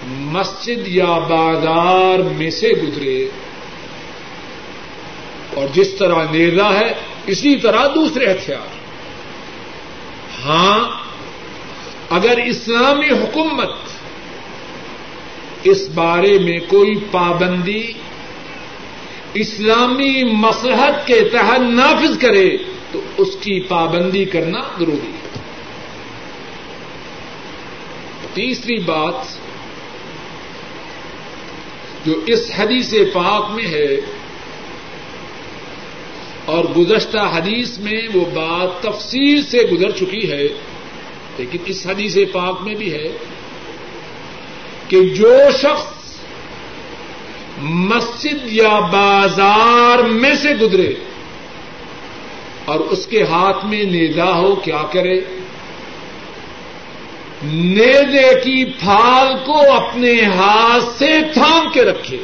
[0.08, 3.30] مسجد یا بازار میں سے گزرے
[5.54, 6.94] اور جس طرح نیزا ہے،
[7.26, 8.68] اسی طرح دوسرے ہتھیار۔
[10.46, 10.90] ہاں
[12.10, 13.72] اگر اسلامی حکومت
[15.64, 17.94] اس بارے میں کوئی پابندی
[19.34, 22.58] اسلامی مسلحت کے تحت نافذ کرے
[22.92, 25.28] تو اس کی پابندی کرنا ضروری ہے۔
[28.34, 29.16] تیسری بات
[32.06, 33.96] جو اس حدیث پاک میں ہے
[36.46, 40.48] اور گزشتہ حدیث میں وہ بات تفصیل سے گزر چکی ہے،
[41.38, 43.08] لیکن اس حدیث پاک میں بھی ہے۔
[44.90, 46.00] کہ جو شخص
[47.62, 50.94] مسجد یا بازار میں سے گزرے
[52.66, 55.22] اور اس کے ہاتھ میں نیزا ہو، کیا کرے؟
[57.44, 62.18] نیزے کی پھال کو اپنے ہاتھ سے تھام کے رکھے۔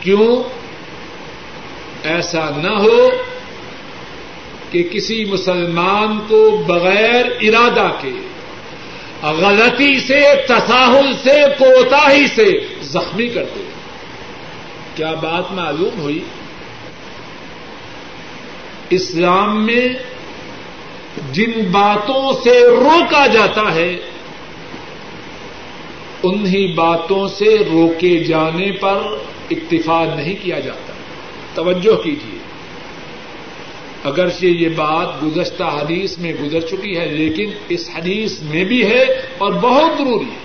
[0.00, 0.42] کیوں؟
[2.04, 3.10] ایسا نہ ہو
[4.70, 8.12] کہ کسی مسلمان کو بغیر ارادہ کے
[9.22, 13.64] غلطی سے، تساہل سے کوتا ہی سے زخمی کر دے۔
[14.94, 16.24] کیا بات معلوم ہوئی؟
[18.90, 19.88] اسلام میں
[21.32, 23.96] جن باتوں سے روکا جاتا ہے،
[26.22, 28.98] انہی باتوں سے روکے جانے پر
[29.50, 30.92] اکتفا نہیں کیا جاتا۔
[31.54, 32.39] توجہ کیجیے
[34.04, 39.02] اگرچہ یہ بات گزشتہ حدیث میں گزر چکی ہے، لیکن اس حدیث میں بھی ہے
[39.38, 40.40] اور بہت ضروری ہے۔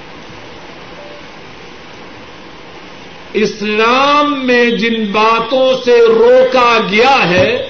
[3.33, 7.69] اسلام میں جن باتوں سے روکا گیا ہے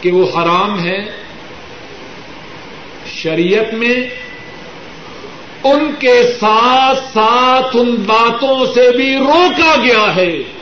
[0.00, 0.98] کہ وہ حرام ہے،
[3.12, 3.96] شریعت میں
[5.64, 10.57] ان کے ساتھ ساتھ ان باتوں سے بھی روکا گیا ہے۔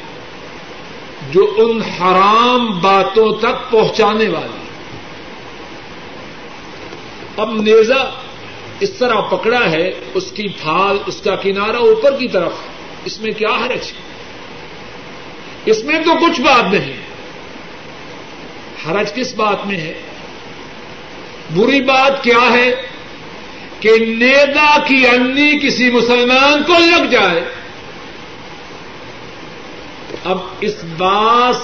[1.33, 4.67] جو ان حرام باتوں تک پہنچانے والی
[7.37, 8.11] اب نیزا
[8.81, 12.53] اس طرح پکڑا ہے، اس کی پھال اس کا کنارا اوپر کی طرف،
[13.05, 14.07] اس میں کیا حرج؟ ہے
[15.67, 16.93] اس میں تو کچھ بات نہیں
[18.87, 19.95] حرج کس بات میں ہے؟
[21.55, 22.83] بری بات کیا ہے
[23.81, 27.56] کہ نیدا کی انی کسی مسلمان کو لگ جائے۔
[30.27, 31.55] اب اس بات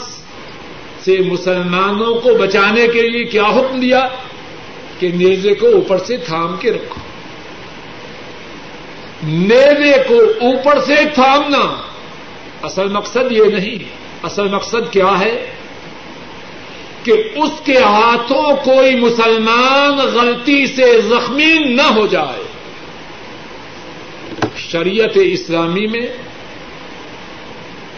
[1.05, 4.09] سے مسلمانوں کو بچانے کے لیے کیا حکم دیا
[4.99, 7.01] کہ نیزے کو اوپر سے تھام کے رکھو؟
[9.23, 11.83] نیزے کو اوپر سے تھامنا
[12.63, 13.85] اصل مقصد یہ نہیں،
[14.23, 15.51] اصل مقصد کیا ہے؟
[17.03, 22.43] کہ اس کے ہاتھوں کوئی مسلمان غلطی سے زخمی نہ ہو جائے۔
[24.57, 26.07] شریعت اسلامی میں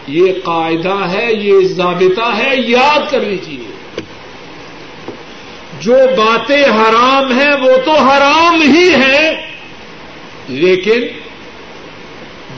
[0.07, 3.75] یہ قاعدہ ہے، یہ ضابطہ ہے، یاد کر لیجیے
[5.79, 9.55] جو باتیں حرام ہیں، وہ تو حرام ہی ہیں۔
[10.47, 11.01] لیکن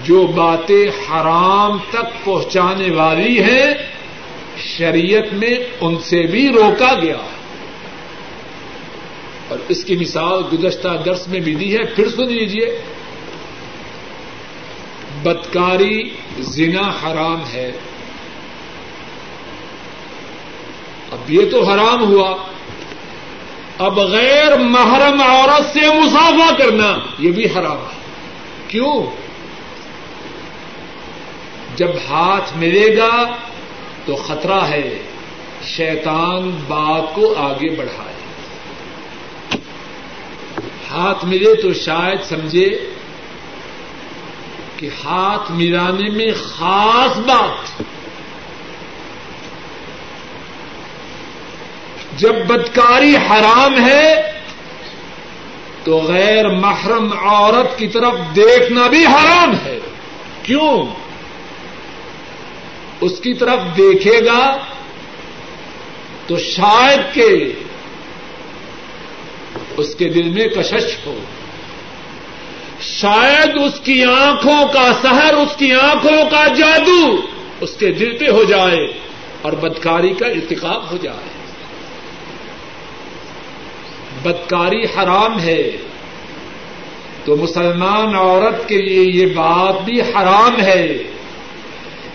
[0.03, 3.73] جو باتیں حرام تک پہنچانے والی ہیں،
[4.57, 7.37] شریعت میں ان سے بھی روکا گیا۔ ہے
[9.47, 12.81] اور اس کی مثال گزشتہ درس میں بھی دی ہے۔ پھر سن لیجیے
[15.23, 16.09] بدکاری
[16.39, 17.71] زنا حرام ہے۔
[21.11, 22.37] اب یہ تو حرام ہوا۔
[23.77, 27.97] اب غیر محرم عورت سے مسافہ کرنا یہ بھی حرام ہے۔
[28.67, 29.03] کیوں؟
[31.75, 33.23] جب ہاتھ ملے گا
[34.05, 34.97] تو خطرہ ہے۔
[35.63, 38.17] شیطان بات کو آگے بڑھائے۔
[40.91, 42.89] ہاتھ ملے تو شاید سمجھے
[44.77, 47.83] کہ ہاتھ ملانے میں خاص بات۔
[52.19, 54.31] جب بدکاری حرام ہے،
[55.83, 59.79] تو غیر محرم عورت کی طرف دیکھنا بھی حرام ہے۔
[60.43, 60.85] کیوں؟
[63.01, 64.57] اس کی طرف دیکھے گا
[66.27, 67.53] تو شاید کہ
[69.77, 71.19] اس کے دل میں کشش ہو۔
[72.95, 77.21] شاید اس کی آنکھوں کا سحر، اس کی آنکھوں کا جادو
[77.61, 78.87] اس کے دل پہ ہو جائے
[79.41, 81.37] اور بدکاری کا ارتقاب ہو جائے۔
[84.23, 85.71] بدکاری حرام ہے،
[87.25, 90.97] تو مسلمان عورت کے لیے یہ بات بھی حرام ہے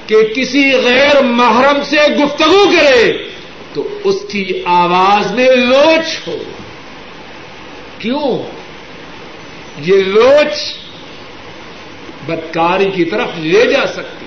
[0.07, 3.13] کہ کسی غیر محرم سے گفتگو کرے
[3.73, 6.39] تو اس کی آواز میں لوچ ہو۔
[7.99, 8.62] کیوں؟
[9.79, 10.75] یہ لوچ
[12.27, 14.27] بدکاری کی طرف لے جا سکتی۔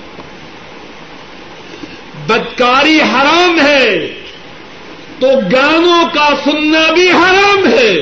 [2.26, 4.06] بدکاری حرام ہے،
[5.18, 7.94] تو گانوں کا سننا بھی حرام ہے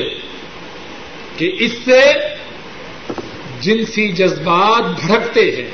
[1.37, 2.01] کہ اس سے
[3.61, 5.71] جنسی جذبات بھڑکتے ہیں۔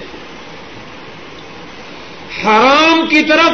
[2.45, 3.53] حرام کی طرف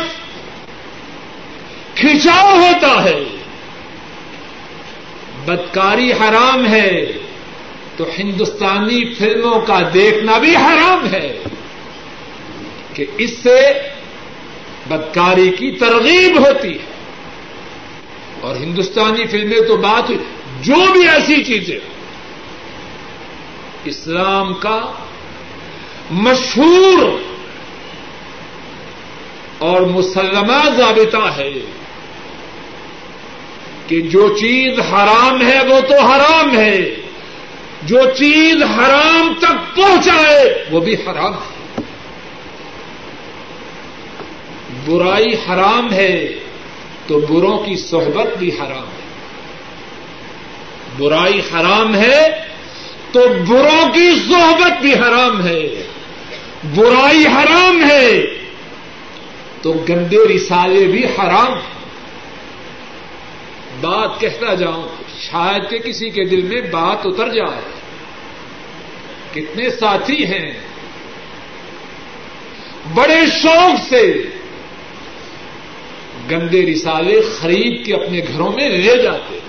[1.95, 3.23] کھچاؤ ہوتا ہے۔
[5.45, 7.05] بدکاری حرام ہے۔
[7.97, 11.37] تو ہندوستانی فلموں کا دیکھنا بھی حرام ہے
[12.93, 13.71] کہ اس سے
[14.89, 16.85] بدکاری کی ترغیب ہوتی ہے۔
[18.41, 20.19] اور ہندوستانی فلمیں تو بات ہوئی۔
[20.61, 21.79] جو بھی ایسی چیزیں
[23.85, 24.91] اسلام کا
[26.11, 27.19] مشہور
[29.57, 31.53] اور مسلمہ ضابطہ ہے
[33.87, 37.06] کہ جو چیز حرام ہے وہ تو حرام ہے۔
[37.83, 41.57] جو چیز حرام تک پہنچائے، وہ بھی حرام ہے۔
[44.85, 46.39] برائی حرام ہے
[47.07, 49.07] تو بروں کی صحبت بھی حرام ہے۔
[50.97, 52.27] برائی حرام ہے
[53.11, 55.83] تو بروں کی صحبت بھی حرام ہے۔
[56.75, 58.25] برائی حرام ہے
[59.61, 61.76] تو گندے رسالے بھی حرام ہیں۔
[63.81, 67.61] بات کہتا جاؤں؟ شاید کہ کسی کے دل میں بات اتر جائے۔
[69.33, 70.51] کتنے ساتھی ہیں۔
[72.93, 74.23] بڑے شوق سے
[76.31, 79.39] گندے رسالے خرید کے اپنے گھروں میں لے جاتے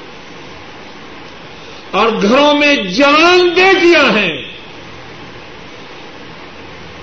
[1.90, 4.48] اور گھروں میں جان دے دیا ہے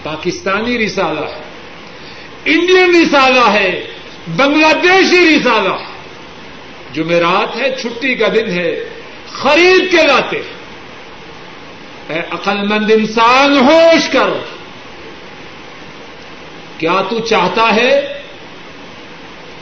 [0.04, 1.44] پاکستانی رسالہ ہے،
[2.46, 3.88] انڈین رسالہ ہے،
[4.36, 5.95] بنگلہ دیشی رسالہ ہے۔
[6.96, 8.90] جمعرات ہے، چھٹی کا دن ہے،
[9.32, 10.42] خرید کے لاتے۔
[12.10, 14.30] اے عقل مند انسان، ہوش کر۔
[16.78, 18.22] کیا تو چاہتا ہے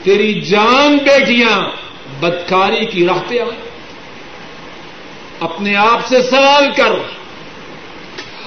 [0.02, 1.70] تیری جان بیٹیاں
[2.20, 3.62] بدکاری کی راہ پہ آئیں؟
[5.40, 6.92] اپنے آپ سے سوال کر۔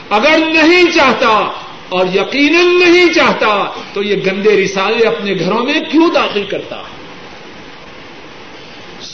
[0.09, 1.51] اگر نہیں چاہتا
[1.89, 6.96] اور یقیناً نہیں چاہتا، تو یہ گندے رسالے اپنے گھروں میں کیوں داخل کرتا؟ ہے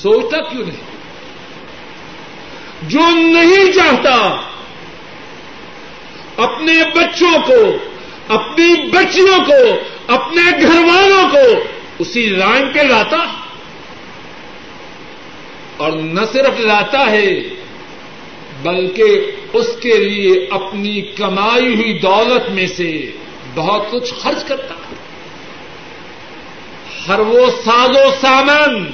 [0.04, 0.94] سوچتا کیوں نہیں؟
[2.82, 4.42] جو نہیں چاہتا،
[6.38, 7.78] اپنے بچوں کو،
[8.34, 11.64] اپنی بچیوں کو، اپنے گھر والوں کو
[12.00, 13.18] اسی لائن پہ لاتا۔
[15.78, 17.40] اور نہ صرف لاتا ہے،
[18.62, 23.12] بلکہ اس کے لیے اپنی کمائی ہوئی دولت میں سے
[23.56, 24.96] بہت کچھ خرچ کرتا۔ ہے
[27.08, 28.92] ہر وہ ساز و سامان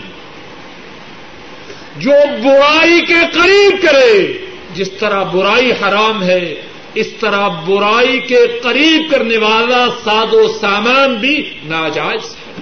[1.97, 2.11] جو
[2.43, 4.33] برائی کے قریب کرے،
[4.75, 6.61] جس طرح برائی حرام ہے،
[6.93, 12.53] اس طرح برائی کے قریب کرنے والا ساد و سامان بھی ناجائز ہے۔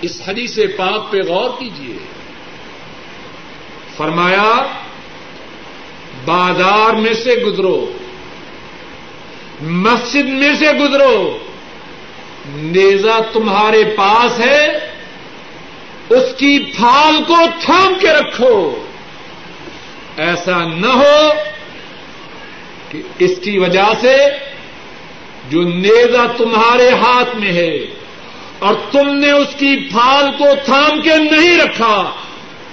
[0.00, 1.98] اس حدیث پاک پہ غور کیجیے
[3.96, 4.66] فرمایا،
[6.24, 7.92] بازار میں سے گزرو،
[9.62, 11.38] مسجد میں سے گزرو
[12.54, 14.91] نیزا تمہارے پاس ہے
[16.12, 18.84] اس کی پھال کو تھام کے رکھو۔
[20.16, 21.32] ایسا نہ ہو
[22.90, 24.16] کہ اس کی وجہ سے
[25.50, 27.76] جو نیزا تمہارے ہاتھ میں ہے
[28.58, 32.10] اور تم نے اس کی پھال کو تھام کے نہیں رکھا،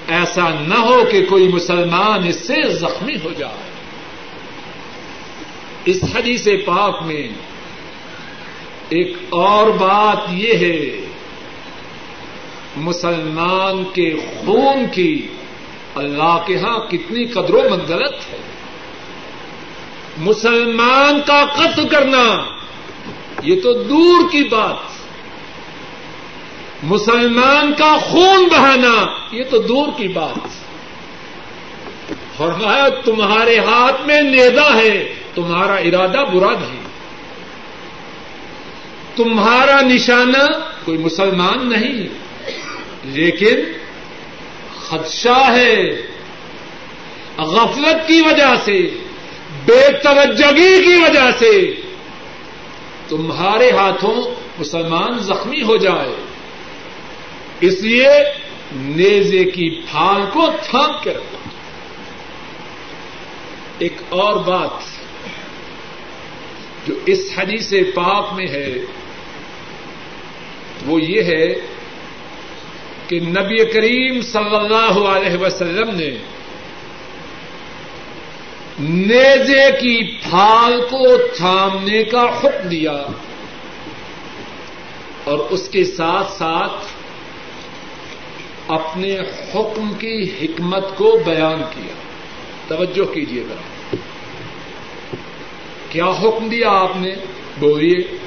[0.07, 3.69] ایسا نہ ہو کہ کوئی مسلمان اس سے زخمی ہو جائے۔
[5.85, 7.27] اس حدیث پاک میں
[8.89, 11.08] ایک اور بات یہ ہے
[12.75, 15.27] مسلمان کے خون کی
[15.95, 18.37] اللہ کے ہاں کتنی قدر و منزلت ہے۔
[20.17, 22.45] مسلمان کا قتل کرنا،
[23.43, 24.75] یہ تو دور کی بات۔
[26.83, 30.47] مسلمان کا خون بہانا، یہ تو دور کی بات۔
[32.37, 36.89] فرمایا تمہارے ہاتھ میں نیدا ہے، تمہارا ارادہ برا نہیں
[39.15, 42.07] تمہارا نشانہ کوئی مسلمان نہیں۔
[43.03, 43.55] لیکن
[44.75, 46.01] خدشہ ہے
[47.37, 48.79] غفلت کی وجہ سے،
[49.65, 51.75] بے توجگی کی وجہ سے
[53.07, 56.15] تمہارے ہاتھوں مسلمان زخمی ہو جائے۔
[57.59, 58.09] اس لیے
[58.71, 61.37] نیزے کی پھال کو تھام کے رکھو۔
[63.79, 64.69] ایک اور بات
[66.87, 68.73] جو اس حدیث پاک میں ہے،
[70.85, 71.45] وہ یہ ہے
[73.09, 76.17] کہ نبی کریم صلی اللہ علیہ وسلم نے
[78.79, 83.05] نیزے کی پھال کو تھامنے کا حکم دیا
[85.23, 86.85] اور اس کے ساتھ ساتھ
[88.67, 89.17] اپنے
[89.55, 91.93] حکم کی حکمت کو بیان کیا۔
[92.67, 93.95] توجہ کیجیے گا
[95.89, 97.15] کیا حکم دیا آپ نے؟
[97.59, 98.17] بولیے۔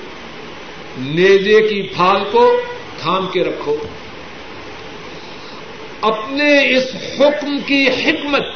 [0.98, 2.60] نیزے کی پھال کو
[2.98, 3.76] تھام کے رکھو۔
[6.02, 6.84] اپنے اس
[7.20, 8.46] حکم کی حکمت،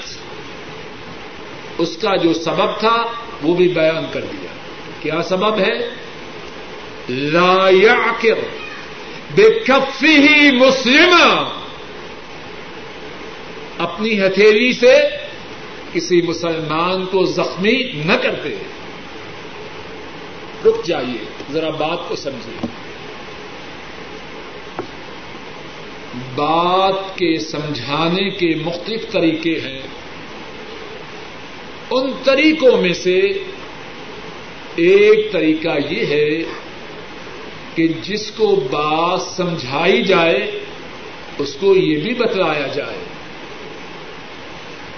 [1.78, 3.02] اس کا جو سبب تھا،
[3.42, 4.46] وہ بھی بیان کر دیا۔
[5.02, 5.88] کیا سبب ہے؟
[7.08, 8.38] لا يعقر
[9.36, 11.14] بكفه مسلم۔
[13.78, 14.96] اپنی ہتھیلی سے
[15.92, 18.56] کسی مسلمان کو زخمی نہ کرتے۔
[20.64, 21.18] رک جائیے،
[21.52, 22.85] ذرا بات کو سمجھیے۔
[26.34, 29.82] بات کے سمجھانے کے مختلف طریقے ہیں۔
[31.90, 33.18] ان طریقوں میں سے
[34.76, 36.42] ایک طریقہ یہ ہے
[37.74, 40.60] کہ جس کو بات سمجھائی جائے،
[41.38, 42.98] اس کو یہ بھی بتلایا جائے۔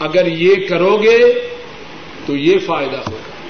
[0.01, 1.49] اگر یہ کرو گے
[2.27, 3.49] تو یہ فائدہ ہوگا۔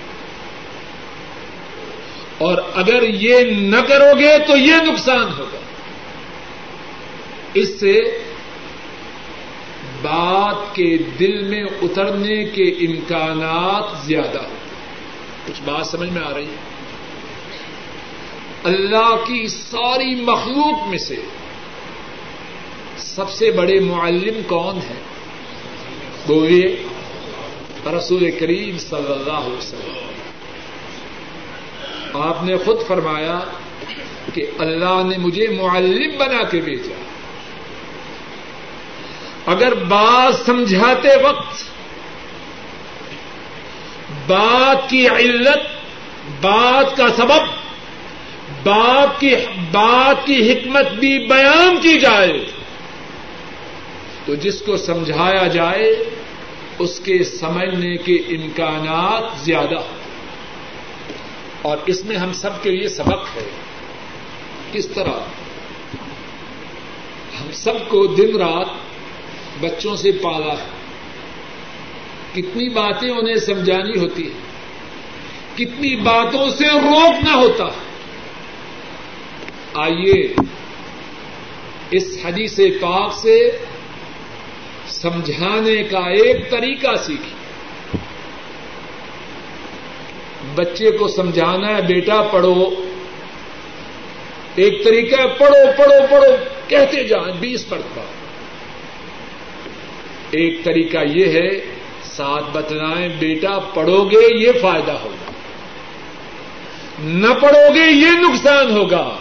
[2.39, 5.58] اور اگر یہ نہ کرو گے تو یہ نقصان ہوگا۔
[7.59, 8.01] اس سے
[10.03, 14.59] بات کے دل میں اترنے کے امکانات زیادہ ہوتے
[15.47, 16.79] کچھ بات سمجھ میں آ رہی ہے؟
[18.65, 21.17] اللہ کی ساری مخلوق میں سے
[22.97, 25.03] سب سے بڑے معلم کون ہیں؟
[26.27, 26.77] بولیے،
[27.87, 30.09] رسول کریم صلی اللہ علیہ وسلم۔
[32.23, 33.41] آپ نے خود فرمایا
[34.35, 37.18] کہ اللہ نے مجھے معلم بنا کے بھیجا۔
[39.49, 41.65] اگر بات سمجھاتے وقت
[44.27, 45.61] بات کی علت،
[46.41, 47.47] بات کا سبب،
[48.63, 49.35] بات کی
[49.73, 52.47] بات کی حکمت بھی بیان کی جائے،
[54.27, 56.05] تو جس کو سمجھایا جائے،
[56.79, 59.83] اس کے سمجھنے کے امکانات زیادہ
[61.63, 63.51] اور اس میں ہم سب کے لیے سبق ہے۔
[64.73, 65.19] کس طرح؟
[67.41, 68.88] ہم سب کو دن رات
[69.61, 70.79] بچوں سے پالا۔ ہے
[72.33, 74.49] کتنی باتیں انہیں سمجھانی ہوتی ہیں۔
[75.59, 77.65] کتنی باتوں سے روکنا ہوتا۔
[79.75, 80.35] آئیے
[81.91, 83.59] اس حدیث پاک سے
[84.87, 87.39] سمجھانے کا ایک طریقہ سیکھی
[90.55, 92.71] بچے کو سمجھانا ہے، بیٹا پڑھو۔
[94.55, 96.37] ایک طریقہ پڑھو پڑھو پڑھو،
[96.69, 98.01] کہتے جائیں، بیس پڑھتا
[100.31, 101.51] ایک طریقہ یہ ہے،
[102.03, 105.33] ساتھ بتلائیں، بیٹا پڑھو گے یہ فائدہ ہوگا۔
[106.99, 109.17] نہ پڑھو گے یہ نقصان ہوگا۔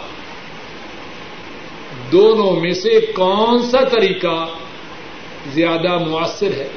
[2.12, 4.48] دونوں میں سے کون سا طریقہ
[5.46, 6.68] زیادہ مؤثر ہے؟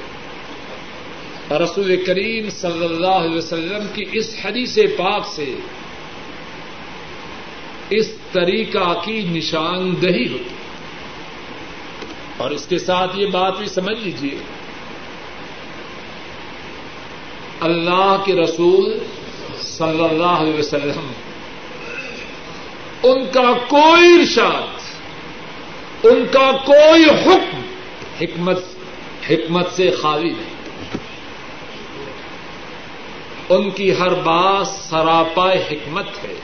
[1.52, 5.56] رسول کریم صلی اللہ علیہ وسلم کی اس حدیث پاک سے
[7.90, 10.61] اس طریقہ کی نشاندہی ہوتی۔ ہے
[12.42, 14.38] اور اس کے ساتھ یہ بات بھی سمجھ لیجیے
[17.60, 19.00] اللہ کے رسول
[19.62, 21.12] صلی اللہ علیہ وسلم،
[23.04, 24.68] ان کا کوئی ارشاد،
[26.06, 27.62] ان کا کوئی حکم،
[28.22, 28.64] حکمت
[29.30, 30.98] حکمت سے خالی نہیں۔
[33.50, 36.36] ان کی ہر بات سراپا حکمت ہے،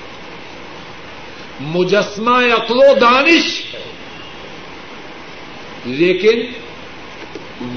[1.59, 3.96] مجسمہ عقل و دانش ہے۔
[5.85, 6.41] لیکن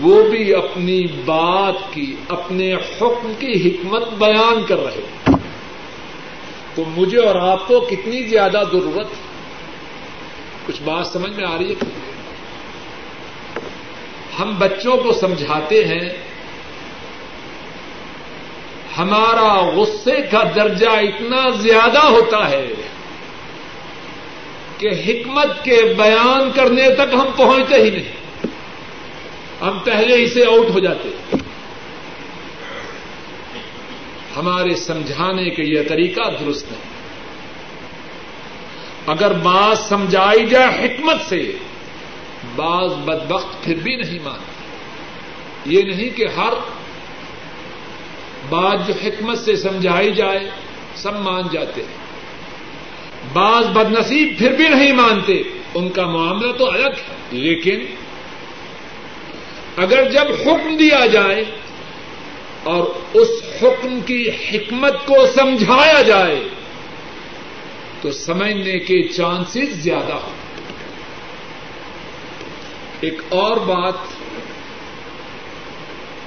[0.00, 5.34] وہ بھی اپنی بات کی، اپنے حکم کی حکمت بیان کر رہے
[6.74, 9.08] تو مجھے اور آپ کو کتنی زیادہ ضرورت
[10.66, 11.88] کچھ بات سمجھ میں آ رہی ہے
[14.38, 16.08] ہم بچوں کو سمجھاتے ہیں،
[18.98, 22.66] ہمارا غصے کا درجہ اتنا زیادہ ہوتا ہے۔
[24.80, 28.46] کہ حکمت کے بیان کرنے تک ہم پہنچتے ہی نہیں۔
[29.60, 31.36] ہم پہلے ہی سے آؤٹ ہو جاتے
[34.36, 36.80] ہمارے سمجھانے کے یہ طریقہ درست نہیں۔
[39.06, 41.52] اگر بات سمجھائی جائے حکمت سے،
[42.56, 44.50] بعض بدبخت پھر بھی نہیں مانتے
[45.66, 46.52] یہ نہیں کہ ہر
[48.48, 50.50] بات جو حکمت سے سمجھائی جائے،
[50.94, 52.09] سب مان جاتے ہیں۔
[53.32, 55.42] بعض بد نصیب پھر بھی نہیں مانتے،
[55.74, 57.78] ان کا معاملہ تو الگ ہے۔ لیکن
[59.76, 61.44] اگر جب حکم دیا جائے
[62.62, 63.28] اور اس
[63.62, 66.48] حکم کی حکمت کو سمجھایا جائے،
[68.00, 70.40] تو سمجھنے کے چانسز زیادہ ہوں۔
[73.00, 73.94] ایک اور بات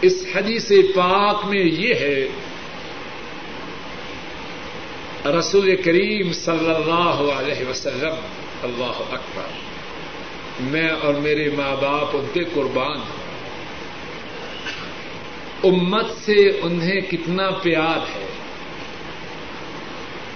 [0.02, 2.28] اس حدیث پاک میں یہ ہے
[5.26, 8.16] رسول کریم صلی اللہ علیہ وسلم،
[8.64, 9.48] اللہ اکبر،
[10.60, 13.24] میں اور میرے ماں باپ ان کے قربان ہیں۔
[15.64, 18.26] امت سے انہیں کتنا پیار ہے۔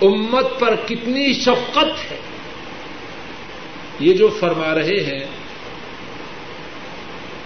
[0.02, 2.18] امت پر کتنی شفقت ہے۔
[4.00, 5.26] یہ جو فرما رہے ہیں،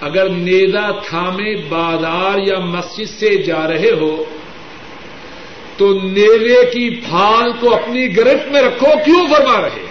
[0.02, 4.24] اگر نیزا تھامے بازار یا مسجد سے جا رہے ہو
[5.82, 9.86] تو نیزے کی پھال کو اپنی گرفت میں رکھو، کیوں فرما رہے؟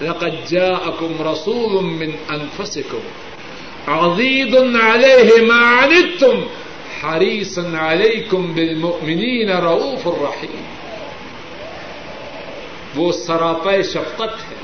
[0.00, 2.98] لقد جاءكم رسول من انفسكم
[3.86, 6.40] عزيز عليه ما عنتم
[7.02, 10.62] حريص عليكم بالمؤمنين رؤوف الرحيم
[12.94, 14.56] وہ سراپے شفقت ہے،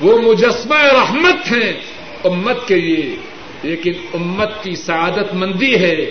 [0.00, 1.72] وہ مجسمہ رحمت ہیں
[2.24, 3.16] امت کے لیے،
[3.62, 6.10] لیکن امت کی سعادت مندی ہے۔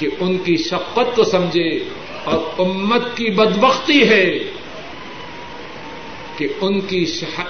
[0.00, 1.84] کہ ان کی شفقت کو سمجھے
[2.24, 4.38] اور امت کی بدبختی ہے
[6.36, 7.06] کہ ان کی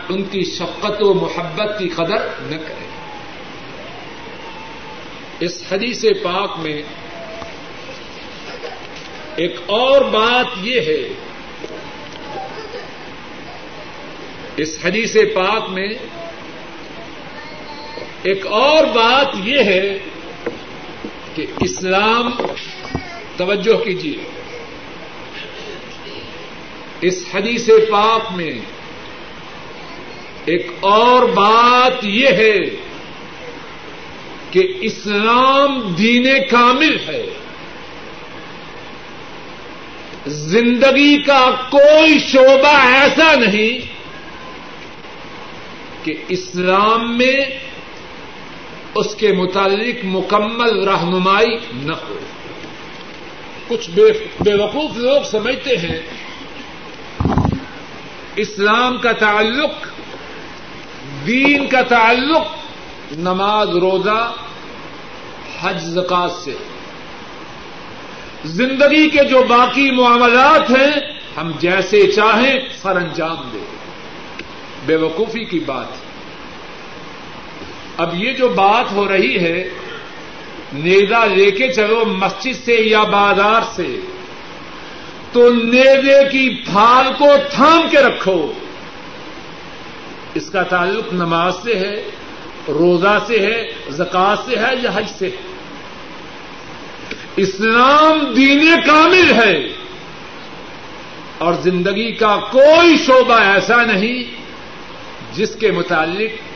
[0.08, 2.86] ان کی شفقت و محبت کی قدر نہ کرے۔
[5.40, 6.82] اس حدیث پاک میں
[9.36, 11.08] ایک اور بات یہ ہے۔
[14.56, 15.88] اس حدیث پاک میں
[18.22, 19.98] ایک اور بات یہ ہے
[21.34, 22.30] کہ اسلام
[23.36, 24.16] توجہ کیجیے
[27.00, 28.52] اس حدیث پاک میں
[30.44, 32.58] ایک اور بات یہ ہے
[34.50, 37.26] کہ اسلام دین کامل ہے۔
[40.26, 43.78] زندگی کا کوئی شعبہ ایسا نہیں
[46.04, 47.40] کہ اسلام میں
[48.94, 52.18] اس کے متعلق مکمل رہنمائی نہ ہو۔
[53.68, 53.90] کچھ
[54.40, 56.00] بے وقوف لوگ سمجھتے ہیں،
[58.36, 59.70] اسلام کا تعلق،
[61.26, 62.46] دین کا تعلق
[63.18, 64.32] نماز روزہ،
[65.60, 66.54] حج زکات سے۔
[68.44, 73.64] زندگی کے جو باقی معاملات ہیں، ہم جیسے چاہیں سر انجام دیں۔
[74.86, 76.09] بے وقوفی کی بات۔ ہے
[78.00, 79.68] اب یہ جو بات ہو رہی ہے
[80.72, 83.86] نیزا لے کے چلو مسجد سے یا بازار سے،
[85.32, 88.40] تو نیزے کی پھال کو تھام کے رکھو۔
[90.34, 91.96] اس کا تعلق نماز سے ہے،
[92.68, 93.58] روزہ سے ہے
[93.90, 95.48] زکات سے ہے یا حج سے ہے۔
[97.36, 99.56] اسلام دین کامل ہے،
[101.38, 104.22] اور زندگی کا کوئی شعبہ ایسا نہیں
[105.36, 106.49] جس کے متعلق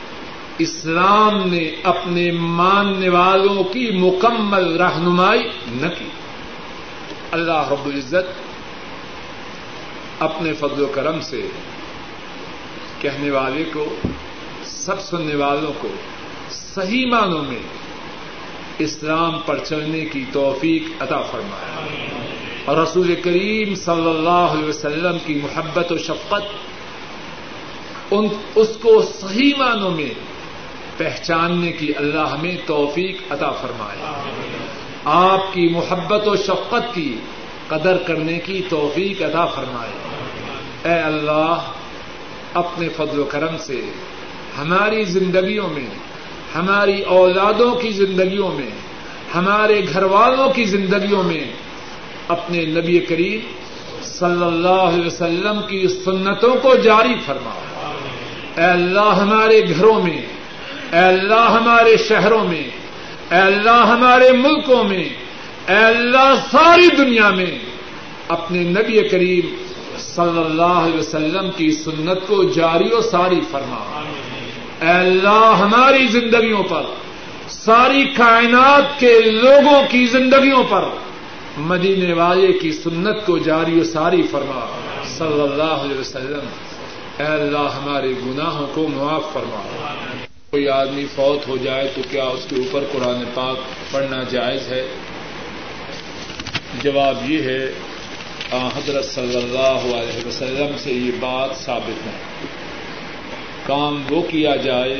[0.58, 6.04] اسلام نے اپنے ماننے والوں کی مکمل رہنمائی نہ کی۔
[7.30, 8.54] اللہ رب العزت
[10.22, 11.46] اپنے فضل و کرم سے
[13.00, 13.96] کہنے والے کو،
[14.64, 15.88] سب سننے والوں کو
[16.50, 17.62] صحیح معنوں میں
[18.78, 21.86] اسلام پر چلنے کی توفیق عطا فرمایا
[22.64, 26.42] اور رسول کریم صلی اللہ علیہ وسلم کی محبت و شفقت،
[28.10, 30.14] ان، اس کو صحیح معنوں میں
[30.96, 33.98] پہچاننے کی اللہ ہمیں توفیق عطا فرمائے۔
[35.04, 37.16] آپ کی محبت و شفقت کی
[37.68, 39.90] قدر کرنے کی توفیق عطا فرمائے۔
[40.84, 41.58] اے اللہ،
[42.54, 43.80] اپنے فضل و کرم سے،
[44.58, 45.86] ہماری زندگیوں میں،
[46.54, 48.70] ہماری اولادوں کی زندگیوں میں،
[49.34, 51.44] ہمارے گھر والوں کی زندگیوں میں،
[52.28, 53.40] اپنے نبی کریم
[54.02, 57.50] صلی اللہ علیہ وسلم کی سنتوں کو جاری فرما
[58.56, 60.33] اے اللہ، ہمارے گھروں میں
[60.94, 62.64] اے اللہ ہمارے شہروں میں،
[63.30, 65.04] اے اللہ ہمارے ملکوں میں،
[65.68, 67.58] اے اللہ ساری دنیا میں
[68.28, 69.56] اپنے نبی کریم
[69.98, 74.02] صلی اللہ علیہ وسلم کی سنت کو جاری و ساری فرما۔
[74.80, 76.82] اے اللہ ہماری زندگیوں پر،
[77.48, 80.84] ساری کائنات کے لوگوں کی زندگیوں پر
[81.56, 84.66] مدینے والے کی سنت کو جاری و ساری فرما۔
[85.18, 86.46] صلی اللہ علیہ وسلم،
[87.18, 89.62] اے اللہ ہمارے گناہوں کو معاف فرما۔
[90.54, 93.58] کوئی آدمی فوت ہو جائے تو کیا اس کے اوپر قرآن پاک
[93.90, 94.86] پڑھنا جائز ہے؟
[96.82, 97.72] جواب یہ ہے
[98.50, 102.46] حضرت صلی اللہ علیہ وسلم سے یہ بات ثابت ہے۔
[103.66, 104.94] کام وہ کیا جائے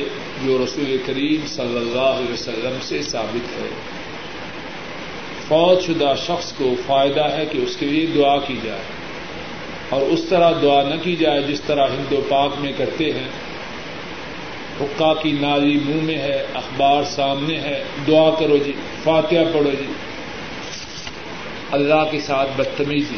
[0.45, 3.67] جو رسول کریم صلی اللہ علیہ وسلم سے ثابت ہے۔
[5.47, 8.81] فوت شدہ شخص کو فائدہ ہے کہ اس کے لیے دعا کی جائے۔
[9.89, 13.27] اور اس طرح دعا نہ کی جائے جس طرح ہند و پاک میں کرتے ہیں۔
[14.81, 18.73] حکا کی نالی منہ میں ہے، اخبار سامنے ہے۔ دعا کرو جی
[19.03, 19.93] فاتحہ پڑھو جی۔
[21.71, 23.17] اللہ کے ساتھ بدتمیزی،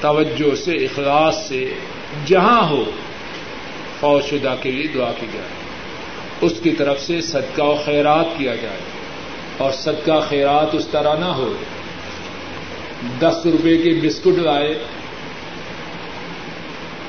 [0.00, 1.74] توجہ سے، اخلاص سے،
[2.26, 2.84] جہاں ہو،
[4.00, 5.48] فوج شدہ کے لیے دعا کی جائے۔
[6.40, 8.78] اس کی طرف سے صدقہ و خیرات کیا جائے۔
[9.56, 11.54] اور صدقہ خیرات اس طرح نہ ہو۔
[13.18, 14.78] دس روپے کے بسکٹ لائے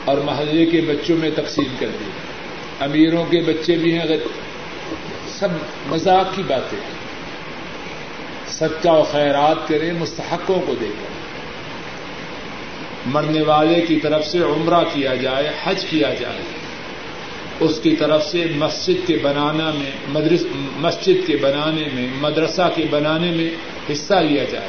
[0.06, 2.06] اور محلے کے بچوں میں تقسیم کر دی
[2.80, 4.16] امیروں کے بچے بھی ہیں اگر
[5.28, 5.48] سب
[5.88, 6.80] مذاق کی باتیں۔
[8.48, 11.16] صدقہ و خیرات کریں مستحقوں کو دے کر۔
[13.06, 16.42] مرنے والے کی طرف سے عمرہ کیا جائے، حج کیا جائے۔
[17.60, 20.44] اس کی طرف سے مسجد کے بنانا میں، مدرس
[20.78, 23.50] مسجد کے بنانے میں، مدرسہ کے بنانے میں
[23.92, 24.68] حصہ لیا جائے۔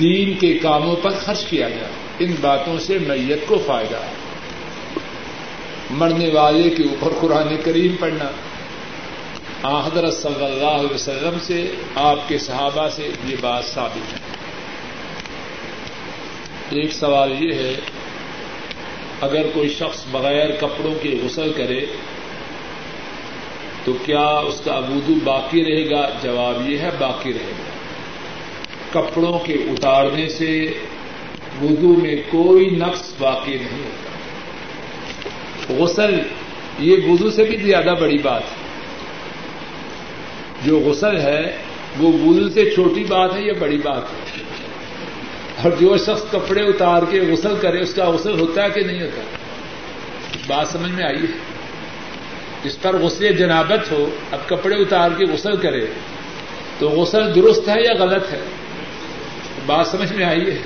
[0.00, 4.21] دین کے کاموں پر خرچ کیا جائے۔ ان باتوں سے میت کو فائدہ ہے۔
[5.92, 8.24] مرنے والے کے اوپر قرآن کریم پڑھنا۔
[9.86, 14.18] حضرت صلی اللہ علیہ وسلم سے، آپ کے صحابہ سے یہ بات ثابت ہے۔
[16.70, 17.74] ایک سوال یہ ہے،
[19.20, 21.86] اگر کوئی شخص بغیر کپڑوں کے غسل کرے،
[23.84, 27.72] تو کیا اس کا وضو باقی رہے گا؟ جواب یہ ہے، باقی رہے گا۔
[28.92, 30.72] کپڑوں کے اتارنے سے
[31.62, 34.11] وضو میں کوئی نقص باقی نہیں ہوتا۔
[35.68, 36.20] غسل،
[36.78, 38.62] یہ وضو سے بھی زیادہ بڑی بات ہے۔
[40.64, 41.56] جو غسل ہے،
[41.98, 44.42] وہ وضو سے چھوٹی بات ہے یا بڑی بات ہے؟
[45.62, 49.02] اور جو شخص کپڑے اتار کے غسل کرے، اس کا غسل ہوتا ہے کہ نہیں
[49.02, 49.22] ہوتا؟
[50.46, 51.38] بات سمجھ میں آئی ہے۔
[52.64, 55.86] جس پر غسل جنابت ہو، اب کپڑے اتار کے غسل کرے،
[56.78, 58.40] تو غسل درست ہے یا غلط ہے؟
[59.66, 60.58] بات سمجھ میں آئی ہے۔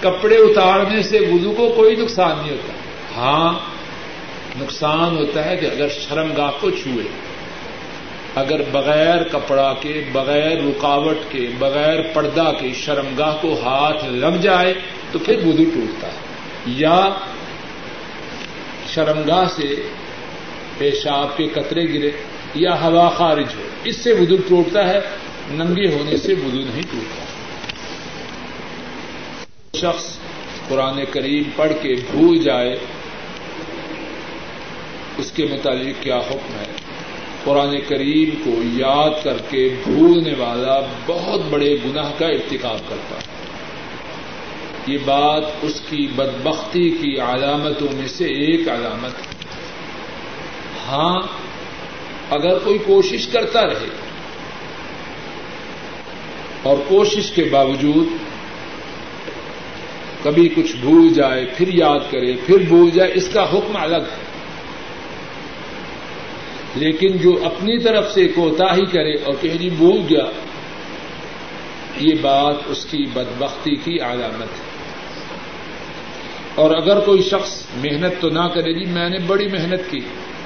[0.00, 2.72] کپڑے اتارنے سے وضو کو کوئی نقصان نہیں ہوتا۔
[3.16, 3.73] ہاں
[4.56, 7.04] نقصان ہوتا ہے کہ اگر شرم گاہ کو چھوئے
[8.34, 14.74] اگر بغیر کپڑا کے، بغیر رکاوٹ کے، بغیر پردہ کے شرمگاہ کو ہاتھ لگ جائے
[15.12, 16.16] تو پھر وضو ٹوٹتا ہے۔
[16.66, 17.08] یا
[18.88, 19.82] شرمگاہ سے
[20.78, 22.10] پیشاب کے قطرے گرے
[22.54, 25.00] یا ہوا خارج ہو، اس سے وضو ٹوٹتا ہے،
[25.50, 27.24] ننگے ہونے سے وضو نہیں ٹوٹتا۔
[29.78, 30.18] شخص
[30.68, 32.76] قرآن کریم پڑھ کے بھول جائے
[35.18, 36.72] اس کے متعلق کیا حکم ہے؟
[37.44, 43.34] قرآن کریم کو یاد کر کے بھولنے والا بہت بڑے گناہ کا ارتکاب کرتا ہے۔
[44.86, 49.34] یہ بات اس کی بدبختی کی علامتوں میں سے ایک علامت ہے۔
[50.88, 51.22] ہاں
[52.30, 53.88] اگر کوئی کوشش کرتا رہے
[56.62, 58.06] اور کوشش کے باوجود
[60.22, 64.23] کبھی کچھ بھول جائے، پھر یاد کرے، پھر بھول جائے، اس کا حکم الگ ہے۔
[66.76, 70.24] لیکن جو اپنی طرف سے کوتا ہی کرے اور کہ جی بھول گیا،
[72.00, 74.74] یہ بات اس کی بدبختی کی علامت ہے۔
[76.54, 80.00] اور اگر کوئی شخص محنت تو نہ کرے جی میں نے بڑی محنت کی،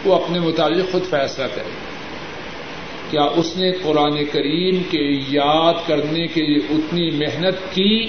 [0.05, 1.71] وہ اپنے متعلق خود فیصلہ کرے۔
[3.11, 8.07] کیا اس نے قرآن کریم کے یاد کرنے کے لیے اتنی محنت کی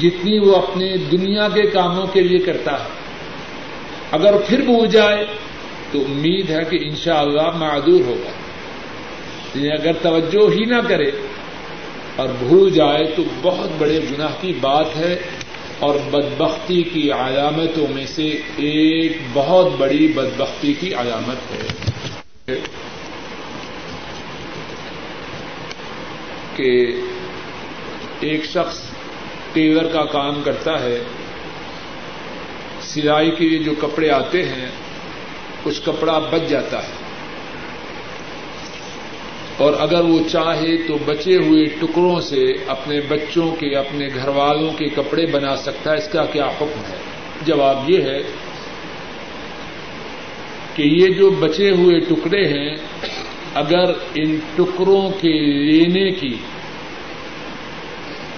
[0.00, 2.88] جتنی وہ اپنے دنیا کے کاموں کے لیے کرتا ہے؟
[4.10, 5.26] اگر پھر بھول جائے
[5.92, 8.30] تو امید ہے کہ انشاءاللہ اللہ معذور ہوگا۔
[9.54, 11.10] یعنی اگر توجہ ہی نہ کرے
[12.16, 15.18] اور بھول جائے تو بہت بڑے گناہ کی بات ہے
[15.78, 22.60] اور بدبختی کی علامتوں میں سے ایک بہت بڑی بدبختی کی علامت ہے۔
[26.56, 26.86] کہ
[28.20, 28.78] ایک شخص
[29.52, 31.02] ٹیلر کا کام کرتا ہے،
[32.80, 34.66] سلائی کے لیے جو کپڑے آتے ہیں
[35.66, 36.92] کچھ کپڑا بچ جاتا ہے۔
[39.56, 44.72] اور اگر وہ چاہے تو بچے ہوئے ٹکڑوں سے اپنے بچوں کے، اپنے گھر والوں
[44.72, 46.96] کے کپڑے بنا سکتا ہے۔ اس کا کیا حکم ہے؟
[47.42, 48.18] جواب یہ ہے
[50.74, 52.76] کہ یہ جو بچے ہوئے ٹکڑے ہیں،
[53.54, 56.36] اگر ان ٹکڑوں کے لینے کی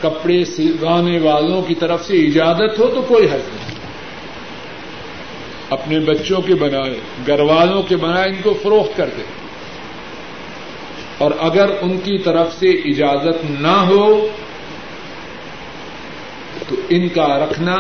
[0.01, 3.78] کپڑے سلوانے والوں کی طرف سے اجازت ہو تو کوئی حرض نہیں۔
[5.71, 9.25] اپنے بچوں کے بنائے گھر والوں کے بنائے، ان کو فروخت کر دیں
[11.19, 14.29] اور اگر ان کی طرف سے اجازت نہ ہو،
[16.69, 17.77] تو ان کا رکھنا،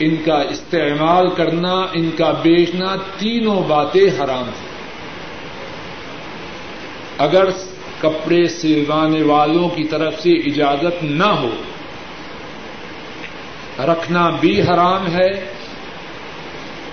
[0.00, 4.76] ان کا استعمال کرنا، ان کا بیچنا تینوں باتیں حرام ہیں۔
[7.18, 7.44] اگر
[8.00, 11.50] کپڑے سلوانے والوں کی طرف سے اجازت نہ ہو،
[13.78, 15.55] رکھنا بھی حرام ہے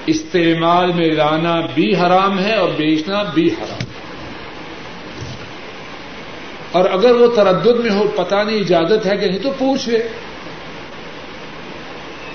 [0.05, 3.93] استعمال میں لانا بھی حرام ہے اور بیچنا بھی حرام ہے۔
[6.71, 10.07] اور اگر وہ تردد میں ہو، پتہ نہیں، اجازت ہے کہ نہیں، تو پوچھ لے۔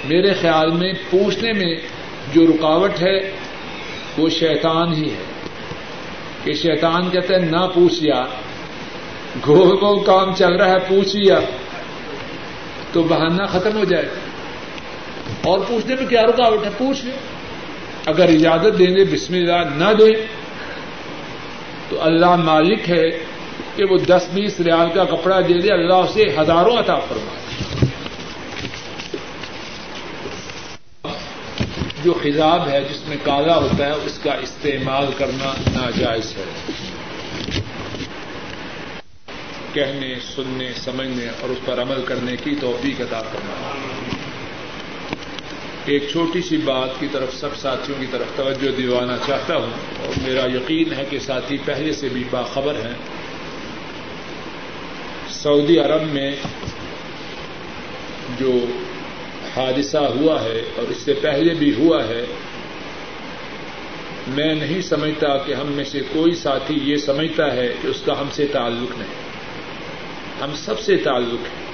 [0.04, 1.76] میرے خیال میں پوچھنے میں
[2.34, 3.32] جو رکاوٹ ہے،
[4.18, 5.24] وہ شیطان ہی ہے۔
[6.44, 8.26] کہ شیطان کہتے ہیں، نہ پوچھ یار
[9.44, 11.38] گھو کو کام چل رہا ہے پوچھ لیا
[12.92, 14.08] تو بہانہ ختم ہو جائے۔
[15.42, 17.37] اور پوچھنے میں کیا رکاوٹ ہے؟ پوچھ لیں
[18.08, 20.26] اگر اجازت دیں گے، بسم اللہ نہ دیں۔
[21.88, 23.10] تو اللہ مالک ہے
[23.76, 27.38] کہ وہ دس بیس ریال کا کپڑا دے دے، اللہ اسے ہزاروں عطا فرمائے۔
[32.04, 36.44] جو خزاب ہے، جس میں کالا ہوتا ہے، اس کا استعمال کرنا ناجائز ہے۔
[39.72, 43.72] کہنے، سننے، سمجھنے اور اس پر عمل کرنے کی توفیق عطا کرنا
[45.88, 49.70] ایک چھوٹی سی بات کی طرف سب ساتھیوں کی طرف توجہ دیوانا چاہتا ہوں
[50.06, 52.94] اور میرا یقین ہے کہ ساتھی پہلے سے بھی باخبر ہیں۔
[55.28, 56.32] سعودی عرب میں
[58.38, 58.66] جو
[59.56, 62.24] حادثہ ہوا ہے اور اس سے پہلے بھی ہوا ہے،
[64.28, 68.20] میں نہیں سمجھتا کہ ہم میں سے کوئی ساتھی یہ سمجھتا ہے کہ اس کا
[68.20, 69.14] ہم سے تعلق نہیں۔
[70.42, 71.66] ہم سب سے تعلق ہے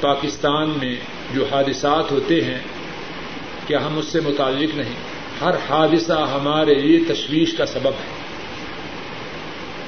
[0.00, 0.96] پاکستان میں
[1.34, 2.58] جو حادثات ہوتے ہیں
[3.66, 4.94] کیا ہم اس سے متعلق نہیں۔
[5.40, 8.22] ہر حادثہ ہمارے لیے تشویش کا سبب ہے۔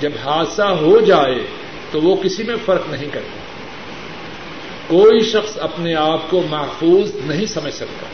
[0.01, 1.47] جب حادثہ ہو جائے
[1.91, 3.39] تو وہ کسی میں فرق نہیں کرتا۔
[4.87, 8.07] کوئی شخص اپنے آپ کو محفوظ نہیں سمجھ سکتا۔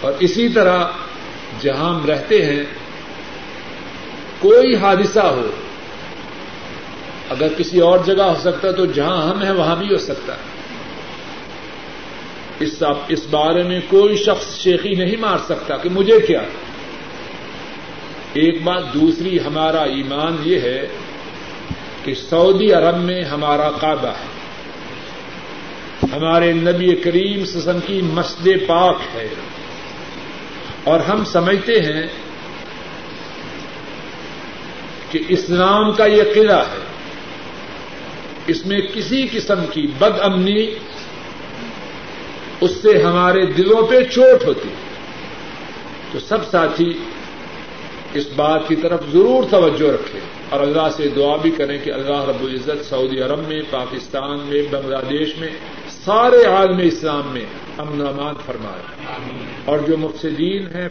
[0.00, 0.84] اور اسی طرح
[1.60, 2.64] جہاں ہم رہتے ہیں،
[4.38, 5.50] کوئی حادثہ ہو،
[7.30, 10.32] اگر کسی اور جگہ ہو سکتا ہے تو جہاں ہم ہیں، وہاں بھی ہو سکتا۔
[10.32, 10.49] ہے
[12.60, 16.40] اس اس بارے میں کوئی شخص شیخی نہیں مار سکتا کہ مجھے کیا۔
[18.32, 20.86] ایک بات دوسری، ہمارا ایمان یہ ہے
[22.04, 24.40] کہ سعودی عرب میں ہمارا کعبہ ہے۔
[26.12, 29.28] ہمارے نبی کریم سسم کی مسجد پاک ہے۔
[30.84, 32.02] اور ہم سمجھتے ہیں
[35.10, 36.84] کہ اسلام کا یہ قلعہ ہے۔
[38.46, 40.66] اس میں کسی قسم کی بد امنی
[42.60, 44.68] اس سے ہمارے دلوں پہ چوٹ ہوتی۔
[46.12, 46.98] تو سب ساتھی
[48.14, 52.24] اس بات کی طرف ضرور توجہ رکھیں اور اللہ سے دعا بھی کریں کہ اللہ
[52.24, 55.48] رب العزت سعودی عرب میں پاکستان میں بنگلہ دیش میں
[56.04, 57.44] سارے عالم اسلام میں
[57.78, 58.82] امن امان فرمائے۔
[59.64, 60.88] اور جو مفسدین ہیں